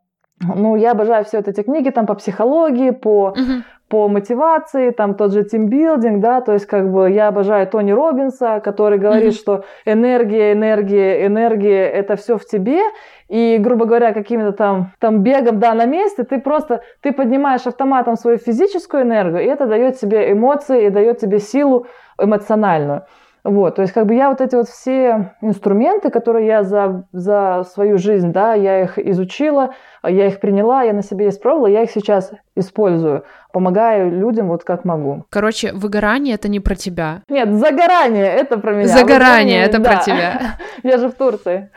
ну, 0.43 0.77
я 0.77 0.93
обожаю 0.93 1.25
все 1.25 1.39
эти 1.39 1.63
книги 1.63 1.91
там 1.91 2.07
по 2.07 2.15
психологии, 2.15 2.91
по, 2.91 3.35
uh-huh 3.37 3.63
по 3.93 4.09
мотивации, 4.09 4.89
там 4.89 5.15
тот 5.15 5.35
же 5.35 5.45
тимбилдинг, 5.45 6.23
да, 6.23 6.41
то 6.41 6.55
есть 6.55 6.65
как 6.65 6.91
бы 6.91 7.11
я 7.11 7.29
обожаю 7.29 7.67
Тони 7.67 7.93
Робинса, 7.93 8.63
который 8.65 8.99
говорит, 8.99 9.35
mm-hmm. 9.35 9.39
что 9.39 9.65
энергия, 9.85 10.53
энергия, 10.53 11.27
энергия– 11.27 11.89
это 12.01 12.17
все 12.17 12.39
в 12.39 12.47
тебе, 12.47 12.81
и, 13.29 13.59
грубо 13.61 13.85
говоря, 13.85 14.15
какими-то 14.15 14.53
там, 14.53 14.93
там 14.99 15.23
бегом, 15.23 15.59
да, 15.59 15.75
на 15.75 15.85
месте, 15.85 16.23
ты 16.23 16.41
просто, 16.41 16.81
ты 17.03 17.13
поднимаешь 17.13 17.67
автоматом 17.67 18.17
свою 18.17 18.39
физическую 18.39 19.03
энергию, 19.03 19.43
и 19.43 19.47
это 19.47 19.67
дает 19.67 20.01
тебе 20.01 20.33
эмоции, 20.33 20.87
и 20.87 20.89
дает 20.89 21.19
тебе 21.19 21.39
силу 21.39 21.87
эмоциональную. 22.19 23.03
Вот, 23.45 23.75
то 23.75 23.83
есть 23.83 23.93
как 23.93 24.07
бы 24.07 24.15
я 24.15 24.31
вот 24.31 24.41
эти 24.41 24.55
вот 24.55 24.69
все 24.69 25.35
инструменты, 25.41 26.11
которые 26.11 26.47
я 26.47 26.63
за, 26.63 27.09
за 27.11 27.65
свою 27.73 27.99
жизнь, 27.99 28.33
да, 28.33 28.55
я 28.55 28.83
их 28.83 28.99
изучила, 28.99 29.75
я 30.05 30.29
их 30.29 30.39
приняла, 30.39 30.85
я 30.85 30.93
на 30.93 31.03
себе 31.03 31.29
испробовала, 31.29 31.67
я 31.67 31.83
их 31.83 31.91
сейчас 31.91 32.31
использую, 32.55 33.25
помогаю 33.53 34.13
людям 34.13 34.47
вот 34.47 34.63
как 34.63 34.85
могу. 34.85 35.25
Короче, 35.29 35.73
выгорание 35.73 36.37
это 36.37 36.49
не 36.49 36.61
про 36.61 36.77
тебя. 36.77 37.23
Нет, 37.29 37.53
загорание 37.55 38.27
это 38.27 38.59
про 38.59 38.75
меня. 38.75 38.87
Загорание 38.87 39.65
это 39.65 39.79
да. 39.79 39.91
про 39.91 40.05
тебя. 40.05 40.59
Я 40.85 40.99
же 40.99 41.09
в 41.09 41.15
Турции. 41.15 41.71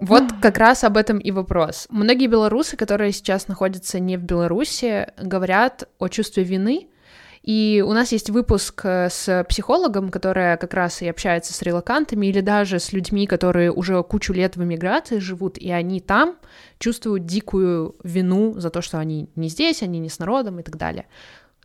Вот 0.00 0.24
как 0.42 0.58
раз 0.58 0.84
об 0.84 0.96
этом 0.96 1.18
и 1.18 1.30
вопрос. 1.30 1.86
Многие 1.88 2.26
белорусы, 2.26 2.76
которые 2.76 3.12
сейчас 3.12 3.48
находятся 3.48 4.00
не 4.00 4.16
в 4.16 4.22
Беларуси, 4.22 5.08
говорят 5.16 5.88
о 5.98 6.08
чувстве 6.08 6.42
вины, 6.42 6.88
и 7.48 7.82
у 7.82 7.94
нас 7.94 8.12
есть 8.12 8.28
выпуск 8.28 8.82
э, 8.84 9.08
с 9.08 9.42
психологом, 9.48 10.10
которая 10.10 10.58
как 10.58 10.74
раз 10.74 11.00
и 11.00 11.08
общается 11.08 11.54
с 11.54 11.62
релакантами 11.62 12.26
или 12.26 12.42
даже 12.42 12.78
с 12.78 12.92
людьми, 12.92 13.26
которые 13.26 13.72
уже 13.72 14.02
кучу 14.02 14.34
лет 14.34 14.56
в 14.56 14.62
эмиграции 14.62 15.18
живут, 15.18 15.56
и 15.56 15.70
они 15.70 16.00
там 16.00 16.36
чувствуют 16.78 17.24
дикую 17.24 17.96
вину 18.04 18.52
за 18.60 18.68
то, 18.68 18.82
что 18.82 18.98
они 18.98 19.30
не 19.34 19.48
здесь, 19.48 19.82
они 19.82 19.98
не 19.98 20.10
с 20.10 20.18
народом 20.18 20.60
и 20.60 20.62
так 20.62 20.76
далее. 20.76 21.06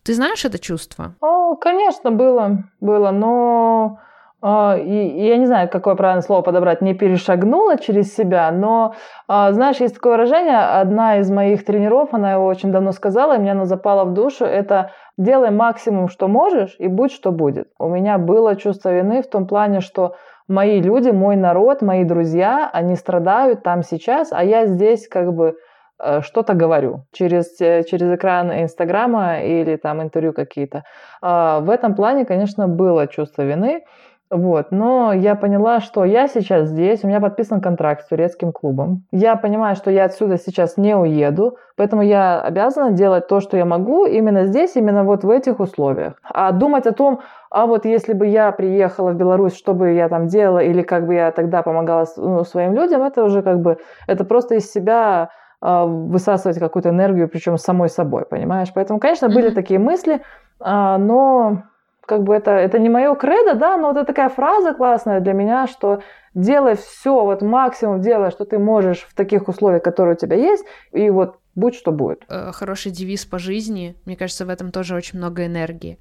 Ты 0.04 0.13
знаешь 0.13 0.46
это 0.46 0.58
чувство? 0.58 1.15
О, 1.19 1.58
конечно, 1.58 2.12
было, 2.12 2.63
было, 2.80 3.12
но 3.12 4.00
а, 4.45 4.77
и, 4.77 5.25
я 5.25 5.38
не 5.38 5.45
знаю, 5.45 5.69
какое 5.69 5.95
правильное 5.95 6.21
слово 6.21 6.41
подобрать, 6.41 6.82
не 6.82 6.93
перешагнула 6.93 7.77
через 7.77 8.13
себя, 8.13 8.51
но, 8.51 8.93
а, 9.29 9.53
знаешь, 9.53 9.77
есть 9.77 9.95
такое 9.95 10.13
выражение, 10.13 10.58
одна 10.58 11.19
из 11.19 11.32
моих 11.32 11.63
тренеров, 11.63 12.10
она 12.12 12.34
его 12.34 12.45
очень 12.45 12.69
давно 12.73 12.91
сказала, 12.91 13.36
и 13.36 13.39
мне 13.39 13.53
оно 13.53 13.63
запало 13.63 14.03
в 14.03 14.13
душу, 14.13 14.43
это 14.43 14.91
«делай 15.17 15.49
максимум, 15.49 16.10
что 16.10 16.27
можешь, 16.27 16.75
и 16.77 16.89
будь, 16.89 17.13
что 17.13 17.32
будет». 17.32 17.69
У 17.79 17.88
меня 17.88 18.17
было 18.17 18.58
чувство 18.58 18.93
вины 18.93 19.21
в 19.21 19.29
том 19.29 19.47
плане, 19.47 19.79
что 19.79 20.15
мои 20.49 20.82
люди, 20.82 21.10
мой 21.10 21.38
народ, 21.38 21.82
мои 21.82 22.03
друзья, 22.03 22.69
они 22.73 22.97
страдают 22.97 23.63
там 23.63 23.82
сейчас, 23.82 24.34
а 24.34 24.43
я 24.43 24.65
здесь 24.65 25.08
как 25.08 25.34
бы 25.34 25.56
э, 25.99 26.19
что-то 26.19 26.53
говорю 26.53 27.06
через, 27.13 27.62
э, 27.62 27.84
через 27.84 28.13
экран 28.13 28.51
Инстаграма 28.51 29.39
или 29.39 29.77
там 29.77 30.01
интервью 30.01 30.34
какие-то. 30.34 30.84
А, 31.21 31.62
в 31.62 31.69
этом 31.69 31.95
плане, 31.95 32.25
конечно, 32.25 32.67
было 32.67 33.08
чувство 33.08 33.43
вины. 33.43 33.86
Вот. 34.34 34.72
Но 34.72 35.13
я 35.13 35.36
поняла, 35.36 35.80
что 35.80 36.04
я 36.04 36.28
сейчас 36.28 36.69
здесь, 36.69 37.04
у 37.04 37.08
меня 37.08 37.19
подписан 37.22 37.62
контракт 37.62 38.02
с 38.02 38.08
турецким 38.08 38.52
клубом. 38.52 39.04
Я 39.12 39.36
понимаю, 39.36 39.76
что 39.76 39.91
я 39.91 40.06
отсюда 40.06 40.38
сейчас 40.38 40.76
не 40.76 40.96
уеду, 40.98 41.58
поэтому 41.78 42.02
я 42.02 42.41
обязана 42.41 42.91
делать 42.91 43.28
то, 43.28 43.39
что 43.41 43.58
я 43.58 43.65
могу 43.65 44.06
именно 44.06 44.46
здесь, 44.46 44.76
именно 44.76 45.04
вот 45.04 45.24
в 45.24 45.30
этих 45.30 45.60
условиях. 45.60 46.15
А 46.24 46.52
думать 46.52 46.88
о 46.88 46.93
том, 46.93 47.19
а 47.52 47.67
вот 47.67 47.86
если 47.86 48.13
бы 48.13 48.26
я 48.26 48.52
приехала 48.52 49.12
в 49.12 49.15
Беларусь, 49.15 49.56
что 49.56 49.76
бы 49.76 49.91
я 49.91 50.10
там 50.10 50.26
делала, 50.26 50.60
или 50.60 50.82
как 50.82 51.06
бы 51.06 51.13
я 51.13 51.32
тогда 51.32 51.62
помогала 51.62 52.08
ну, 52.17 52.43
своим 52.43 52.74
людям, 52.74 53.04
это 53.04 53.24
уже 53.24 53.43
как 53.43 53.60
бы, 53.60 53.78
это 54.08 54.24
просто 54.26 54.56
из 54.56 54.72
себя 54.72 55.30
э, 55.62 55.84
высасывать 55.86 56.58
какую-то 56.58 56.89
энергию, 56.89 57.30
причем 57.30 57.58
самой 57.58 57.89
собой, 57.89 58.26
понимаешь? 58.26 58.72
Поэтому, 58.74 59.00
конечно, 59.00 59.30
были 59.30 59.52
такие 59.52 59.80
мысли, 59.80 60.22
э, 60.60 60.98
но 60.98 61.62
как 62.06 62.24
бы 62.24 62.36
это, 62.36 62.52
это 62.52 62.80
не 62.80 62.89
мое 62.89 63.16
кредо, 63.16 63.56
да, 63.56 63.78
но 63.78 63.89
вот 63.89 63.98
это 63.98 64.08
такая 64.08 64.30
фраза 64.30 64.74
классная 64.74 65.20
для 65.20 65.34
меня, 65.34 65.68
что 65.68 66.02
делай 66.34 66.76
все, 66.76 67.24
вот 67.24 67.42
максимум 67.42 68.02
делай, 68.02 68.32
что 68.32 68.46
ты 68.46 68.58
можешь 68.58 69.08
в 69.10 69.13
таких 69.13 69.48
условиях, 69.48 69.84
которые 69.84 70.16
у 70.16 70.18
тебя 70.18 70.36
есть, 70.36 70.66
и 70.92 71.10
вот 71.10 71.38
будь 71.56 71.76
что 71.76 71.92
будет. 71.92 72.24
Э, 72.30 72.52
хороший 72.52 72.92
девиз 72.92 73.26
по 73.26 73.39
жизни, 73.39 73.96
мне 74.06 74.16
кажется, 74.16 74.46
в 74.46 74.50
этом 74.50 74.72
тоже 74.72 74.96
очень 74.96 75.20
много 75.20 75.46
энергии. 75.46 75.98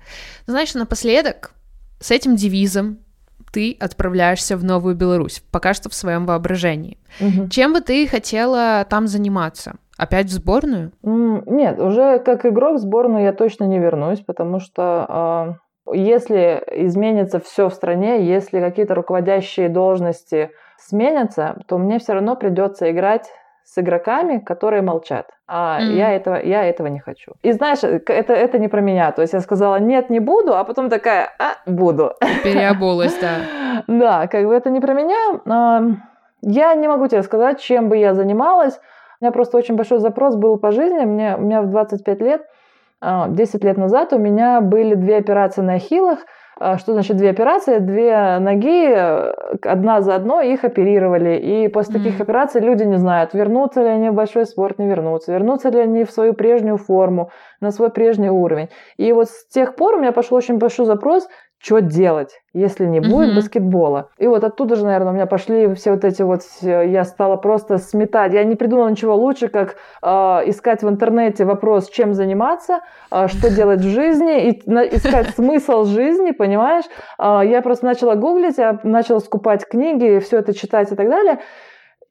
Знаешь, 0.47 0.75
напоследок, 0.75 1.53
с 2.01 2.11
этим 2.11 2.37
девизом 2.37 2.99
ты 3.53 3.77
отправляешься 3.79 4.57
в 4.57 4.65
Новую 4.65 4.97
Беларусь, 4.97 5.43
пока 5.51 5.75
что 5.75 5.91
в 5.91 5.95
своем 5.95 6.25
воображении. 6.27 6.99
Угу. 7.21 7.49
Чем 7.49 7.75
бы 7.75 7.81
ты 7.81 8.07
хотела 8.07 8.87
там 8.89 9.07
заниматься? 9.07 9.77
Опять 9.99 10.27
в 10.27 10.33
сборную? 10.33 10.93
Нет, 11.03 11.79
уже 11.79 12.19
как 12.19 12.47
игрок 12.47 12.77
в 12.77 12.81
сборную 12.81 13.25
я 13.25 13.33
точно 13.33 13.65
не 13.65 13.79
вернусь, 13.79 14.21
потому 14.21 14.59
что 14.59 15.55
э, 15.61 15.62
если 15.91 16.63
изменится 16.71 17.41
все 17.41 17.69
в 17.69 17.75
стране, 17.75 18.25
если 18.25 18.61
какие-то 18.61 18.95
руководящие 18.95 19.69
должности 19.69 20.51
сменятся, 20.79 21.57
то 21.67 21.79
мне 21.79 21.99
все 21.99 22.15
равно 22.15 22.37
придется 22.37 22.91
играть 22.91 23.31
с 23.65 23.79
игроками, 23.79 24.39
которые 24.39 24.83
молчат. 24.83 25.31
А 25.47 25.81
mm. 25.81 25.85
я, 25.95 26.13
этого, 26.13 26.35
я 26.37 26.65
этого 26.65 26.89
не 26.89 26.99
хочу. 26.99 27.33
И 27.43 27.53
знаешь, 27.53 27.83
это, 27.83 28.33
это 28.33 28.59
не 28.59 28.69
про 28.69 28.81
меня. 28.81 29.13
То 29.13 29.23
есть 29.23 29.35
я 29.35 29.41
сказала, 29.41 29.77
нет, 29.77 30.11
не 30.11 30.21
буду, 30.21 30.57
а 30.57 30.65
потом 30.65 30.91
такая, 30.91 31.31
а, 31.39 31.55
буду. 31.67 32.13
Переобулась, 32.45 33.17
да. 33.21 33.85
Да, 33.87 34.27
как 34.27 34.47
бы 34.47 34.55
это 34.55 34.71
не 34.71 34.81
про 34.81 34.93
меня. 34.93 35.97
Я 36.43 36.75
не 36.75 36.89
могу 36.89 37.07
тебе 37.07 37.23
сказать, 37.23 37.61
чем 37.61 37.89
бы 37.89 37.97
я 37.97 38.15
занималась. 38.15 38.79
У 39.21 39.25
меня 39.25 39.33
просто 39.33 39.57
очень 39.57 39.77
большой 39.77 39.99
запрос 39.99 40.37
был 40.37 40.59
по 40.59 40.73
жизни. 40.73 41.05
Мне, 41.05 41.37
у 41.37 41.41
меня 41.41 41.63
в 41.63 41.71
25 41.71 42.21
лет, 42.21 42.43
10 43.03 43.65
а, 43.65 43.67
лет 43.67 43.77
назад 43.77 44.13
у 44.13 44.19
меня 44.19 44.61
были 44.61 44.95
две 44.95 45.17
операции 45.17 45.63
на 45.63 45.75
ахиллах– 45.75 46.21
а, 46.65 46.79
что 46.79 46.93
значит 46.93 47.17
две 47.17 47.31
операции? 47.31 47.79
Две 47.79 48.39
ноги, 48.39 48.87
э, 48.87 49.33
одна 49.63 50.01
за 50.01 50.15
одной, 50.15 50.53
их 50.53 50.63
оперировали. 50.63 51.37
И 51.37 51.67
после 51.67 51.99
таких 51.99 52.21
операций 52.21 52.61
люди 52.61 52.85
не 52.85 52.99
знают, 52.99 53.35
вернутся 53.35 53.83
ли 53.83 53.89
они 53.89 54.11
в 54.11 54.15
большой 54.15 54.47
спорт, 54.47 54.79
не 54.79 54.87
вернутся, 54.87 55.33
вернутся 55.33 55.71
ли 55.71 55.81
они 55.81 56.05
в 56.05 56.13
свою 56.13 56.35
прежнюю 56.35 56.77
форму, 56.77 57.31
на 57.61 57.73
свой 57.73 57.91
прежний 57.91 58.31
уровень. 58.31 58.69
И 58.97 59.13
вот 59.13 59.29
с 59.29 59.49
тех 59.49 59.75
пор 59.75 59.95
у 59.95 59.99
меня 59.99 60.13
пошел 60.13 60.37
очень 60.37 60.59
большой 60.59 60.87
запрос, 60.87 61.27
что 61.63 61.81
делать, 61.81 62.43
если 62.53 62.87
не 62.87 62.99
будет 62.99 63.31
mm-hmm. 63.31 63.37
баскетбола. 63.37 64.09
И 64.19 64.27
вот 64.27 64.43
оттуда 64.43 64.75
же, 64.75 64.85
наверное, 64.85 65.13
у 65.13 65.15
меня 65.15 65.27
пошли 65.27 65.73
все 65.75 65.93
вот 65.93 66.05
эти 66.05 66.23
вот, 66.23 66.43
я 66.61 67.05
стала 67.05 67.37
просто 67.37 67.79
сметать. 67.79 68.33
Я 68.33 68.43
не 68.43 68.57
придумала 68.57 68.89
ничего 68.89 69.15
лучше, 69.15 69.47
как 69.47 69.77
э, 70.03 70.09
искать 70.47 70.83
в 70.83 70.89
интернете 70.89 71.45
вопрос, 71.45 71.89
чем 71.89 72.15
заниматься, 72.15 72.81
э, 73.13 73.29
что 73.29 73.49
делать 73.55 73.81
в 73.81 73.89
жизни, 73.89 74.49
и 74.49 74.63
на, 74.67 74.83
искать 74.83 75.29
смысл 75.37 75.85
жизни, 75.85 76.33
понимаешь? 76.33 76.85
Э, 77.17 77.43
я 77.45 77.63
просто 77.63 77.87
начала 77.87 78.17
гуглить, 78.17 78.59
я 78.59 78.81
начала 78.83 79.21
скупать 79.21 79.65
книги, 79.65 80.19
все 80.19 80.39
это 80.39 80.53
читать 80.55 80.91
и 80.91 80.97
так 80.97 81.09
далее. 81.09 81.39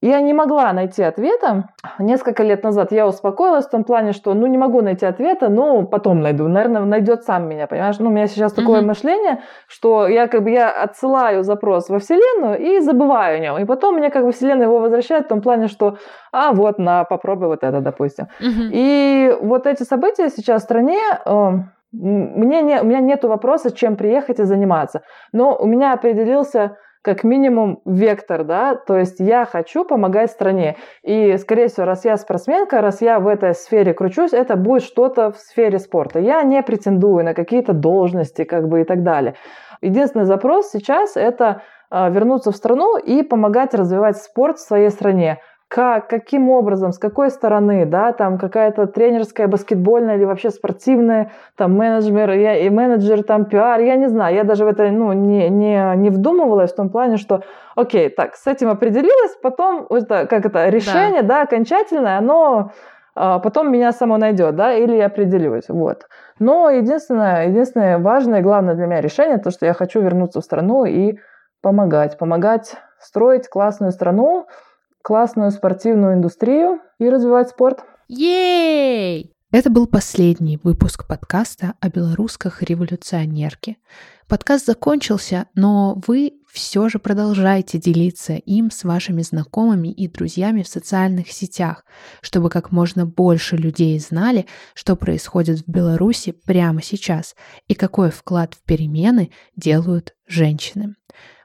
Я 0.02 0.20
не 0.20 0.34
могла 0.34 0.74
найти 0.74 1.04
ответа. 1.04 1.70
Несколько 2.00 2.42
лет 2.42 2.64
назад 2.64 2.92
я 2.92 3.08
успокоилась 3.08 3.68
в 3.68 3.70
том 3.70 3.84
плане, 3.84 4.14
что 4.14 4.34
ну 4.34 4.48
не 4.48 4.58
могу 4.58 4.82
найти 4.82 5.06
ответа, 5.06 5.48
но 5.50 5.86
потом 5.86 6.22
найду. 6.22 6.48
Наверное, 6.48 6.82
найдет 6.82 7.24
сам 7.24 7.48
меня, 7.48 7.68
понимаешь? 7.68 8.00
Ну, 8.00 8.10
у 8.10 8.12
меня 8.12 8.26
сейчас 8.26 8.52
такое 8.54 8.82
mm-hmm. 8.82 8.86
мышление, 8.86 9.42
что 9.68 10.08
я 10.08 10.28
как 10.28 10.44
бы 10.44 10.50
я 10.50 10.72
отсылаю 10.72 11.44
запрос 11.44 11.90
во 11.90 12.00
Вселенную 12.00 12.60
и 12.60 12.80
забываю 12.80 13.36
о 13.36 13.40
нем. 13.40 13.58
И 13.60 13.66
потом 13.66 13.96
мне 13.96 14.10
как 14.10 14.26
бы 14.26 14.32
Вселенная 14.32 14.66
его 14.66 14.80
возвращает 14.80 15.26
в 15.26 15.30
том 15.30 15.42
плане, 15.42 15.68
что 15.68 15.98
а 16.32 16.52
вот, 16.52 16.80
на, 16.80 17.04
попробуй 17.04 17.48
вот 17.48 17.64
это, 17.64 17.80
допустим. 17.80 18.26
Mm-hmm. 18.42 18.70
И 18.72 19.38
вот 19.40 19.68
эти 19.68 19.84
события 19.84 20.30
сейчас 20.30 20.64
в 20.64 20.66
стране... 20.66 21.00
Э, 21.26 21.52
мне 21.94 22.62
не, 22.62 22.82
у 22.82 22.86
меня 22.86 23.02
нет 23.02 23.26
вопроса, 23.26 23.70
чем 23.70 23.98
приехать 23.98 24.40
и 24.40 24.46
заниматься. 24.46 25.02
Но 25.34 25.58
у 25.58 25.66
меня 25.66 25.92
определился 25.92 26.78
как 27.02 27.24
минимум 27.24 27.82
вектор, 27.86 28.44
да, 28.44 28.76
то 28.76 28.98
есть 28.98 29.20
я 29.20 29.46
хочу 29.46 29.84
помогать 29.86 30.32
стране. 30.32 30.78
И, 31.04 31.36
скорее 31.38 31.68
всего, 31.68 31.86
раз 31.86 32.06
я 32.06 32.16
спортсменка, 32.18 32.82
раз 32.82 33.02
я 33.02 33.20
в 33.20 33.28
этой 33.28 33.56
сфере 33.56 33.94
кручусь, 33.94 34.34
это 34.34 34.56
будет 34.56 34.84
что-то 34.84 35.32
в 35.32 35.38
сфере 35.38 35.80
спорта. 35.80 36.20
Я 36.20 36.44
не 36.44 36.62
претендую 36.62 37.26
на 37.26 37.34
какие-то 37.34 37.74
должности, 37.74 38.44
как 38.44 38.68
бы 38.68 38.82
и 38.82 38.84
так 38.84 39.04
далее. 39.04 39.36
Единственный 39.82 40.26
запрос 40.26 40.70
сейчас 40.70 41.18
это 41.18 41.64
а, 41.90 42.10
вернуться 42.10 42.52
в 42.52 42.56
страну 42.56 42.98
и 42.98 43.24
помогать 43.24 43.74
развивать 43.74 44.18
спорт 44.18 44.58
в 44.58 44.62
своей 44.62 44.90
стране 44.92 45.40
как, 45.72 46.10
каким 46.10 46.50
образом, 46.50 46.92
с 46.92 46.98
какой 47.00 47.32
стороны, 47.32 47.86
да, 47.86 48.12
там 48.12 48.38
какая-то 48.38 48.88
тренерская, 48.88 49.48
баскетбольная 49.48 50.18
или 50.18 50.26
вообще 50.26 50.50
спортивная, 50.50 51.32
там 51.56 51.78
менеджер, 51.78 52.30
я, 52.32 52.58
и 52.58 52.70
менеджер, 52.70 53.24
там 53.24 53.46
пиар, 53.46 53.80
я 53.80 53.96
не 53.96 54.10
знаю, 54.10 54.36
я 54.36 54.44
даже 54.44 54.66
в 54.66 54.68
это, 54.68 54.92
ну, 54.92 55.14
не, 55.14 55.48
не, 55.48 55.96
не 55.96 56.10
вдумывалась 56.10 56.74
в 56.74 56.76
том 56.76 56.90
плане, 56.90 57.16
что, 57.16 57.44
окей, 57.78 58.10
так, 58.10 58.36
с 58.36 58.48
этим 58.48 58.70
определилась, 58.70 59.38
потом, 59.42 59.88
это, 59.90 60.28
как 60.28 60.46
это, 60.46 60.68
решение, 60.68 61.22
да, 61.22 61.36
да 61.36 61.42
окончательное, 61.44 62.18
оно 62.18 62.72
а, 63.16 63.40
потом 63.40 63.72
меня 63.72 63.94
само 63.94 64.18
найдет, 64.18 64.58
да, 64.58 64.74
или 64.74 64.98
я 64.98 65.06
определюсь, 65.06 65.70
вот. 65.70 66.08
Но 66.38 66.70
единственное, 66.70 67.48
единственное 67.48 67.98
важное 67.98 68.42
и 68.42 68.44
главное 68.44 68.76
для 68.76 68.88
меня 68.88 69.00
решение, 69.00 69.38
то, 69.38 69.52
что 69.52 69.66
я 69.66 69.74
хочу 69.74 70.02
вернуться 70.02 70.42
в 70.42 70.44
страну 70.44 70.84
и 70.84 71.18
помогать, 71.62 72.18
помогать 72.18 72.76
строить 73.00 73.48
классную 73.48 73.94
страну, 73.94 74.48
классную 75.02 75.52
спортивную 75.52 76.16
индустрию 76.16 76.80
и 77.00 77.10
развивать 77.10 77.50
спорт. 77.50 77.84
Ей! 78.08 79.34
Это 79.52 79.70
был 79.70 79.86
последний 79.86 80.58
выпуск 80.64 81.06
подкаста 81.06 81.74
о 81.82 81.90
белорусских 81.90 82.64
революционерке. 82.64 83.76
Подкаст 84.30 84.66
закончился, 84.66 85.48
но 85.56 86.02
вы 86.08 86.36
все 86.50 86.88
же 86.88 87.00
продолжайте 87.00 87.78
делиться 87.78 88.34
им 88.34 88.72
с 88.72 88.86
вашими 88.86 89.22
знакомыми 89.22 89.90
и 89.90 90.08
друзьями 90.08 90.64
в 90.64 90.70
социальных 90.70 91.30
сетях, 91.32 91.84
чтобы 92.22 92.50
как 92.50 92.72
можно 92.72 93.06
больше 93.06 93.58
людей 93.58 94.00
знали, 94.00 94.46
что 94.74 94.96
происходит 94.96 95.60
в 95.60 95.70
Беларуси 95.70 96.32
прямо 96.32 96.82
сейчас 96.82 97.36
и 97.68 97.74
какой 97.74 98.10
вклад 98.10 98.54
в 98.54 98.64
перемены 98.64 99.32
делают 99.58 100.16
женщины. 100.28 100.96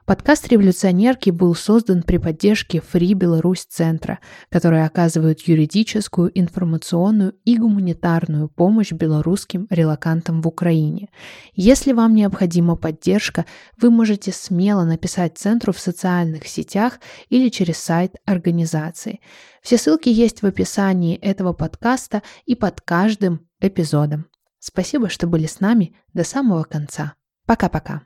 Подкаст 0.07 0.47
«Революционерки» 0.47 1.31
был 1.31 1.53
создан 1.53 2.01
при 2.01 2.15
поддержке 2.15 2.77
Free 2.77 3.11
Беларусь 3.11 3.65
Центра, 3.65 4.19
который 4.49 4.85
оказывает 4.85 5.41
юридическую, 5.41 6.31
информационную 6.33 7.35
и 7.43 7.57
гуманитарную 7.57 8.47
помощь 8.47 8.93
белорусским 8.93 9.67
релакантам 9.69 10.41
в 10.41 10.47
Украине. 10.47 11.09
Если 11.55 11.91
вам 11.91 12.15
необходима 12.15 12.77
поддержка, 12.77 13.45
вы 13.81 13.89
можете 13.89 14.31
смело 14.31 14.85
написать 14.85 15.37
Центру 15.37 15.73
в 15.73 15.79
социальных 15.79 16.47
сетях 16.47 17.01
или 17.27 17.49
через 17.49 17.77
сайт 17.77 18.15
организации. 18.23 19.19
Все 19.61 19.77
ссылки 19.77 20.07
есть 20.07 20.41
в 20.41 20.45
описании 20.45 21.17
этого 21.17 21.51
подкаста 21.51 22.23
и 22.45 22.55
под 22.55 22.79
каждым 22.79 23.41
эпизодом. 23.59 24.27
Спасибо, 24.59 25.09
что 25.09 25.27
были 25.27 25.47
с 25.47 25.59
нами 25.59 25.97
до 26.13 26.23
самого 26.23 26.63
конца. 26.63 27.15
Пока-пока. 27.45 28.03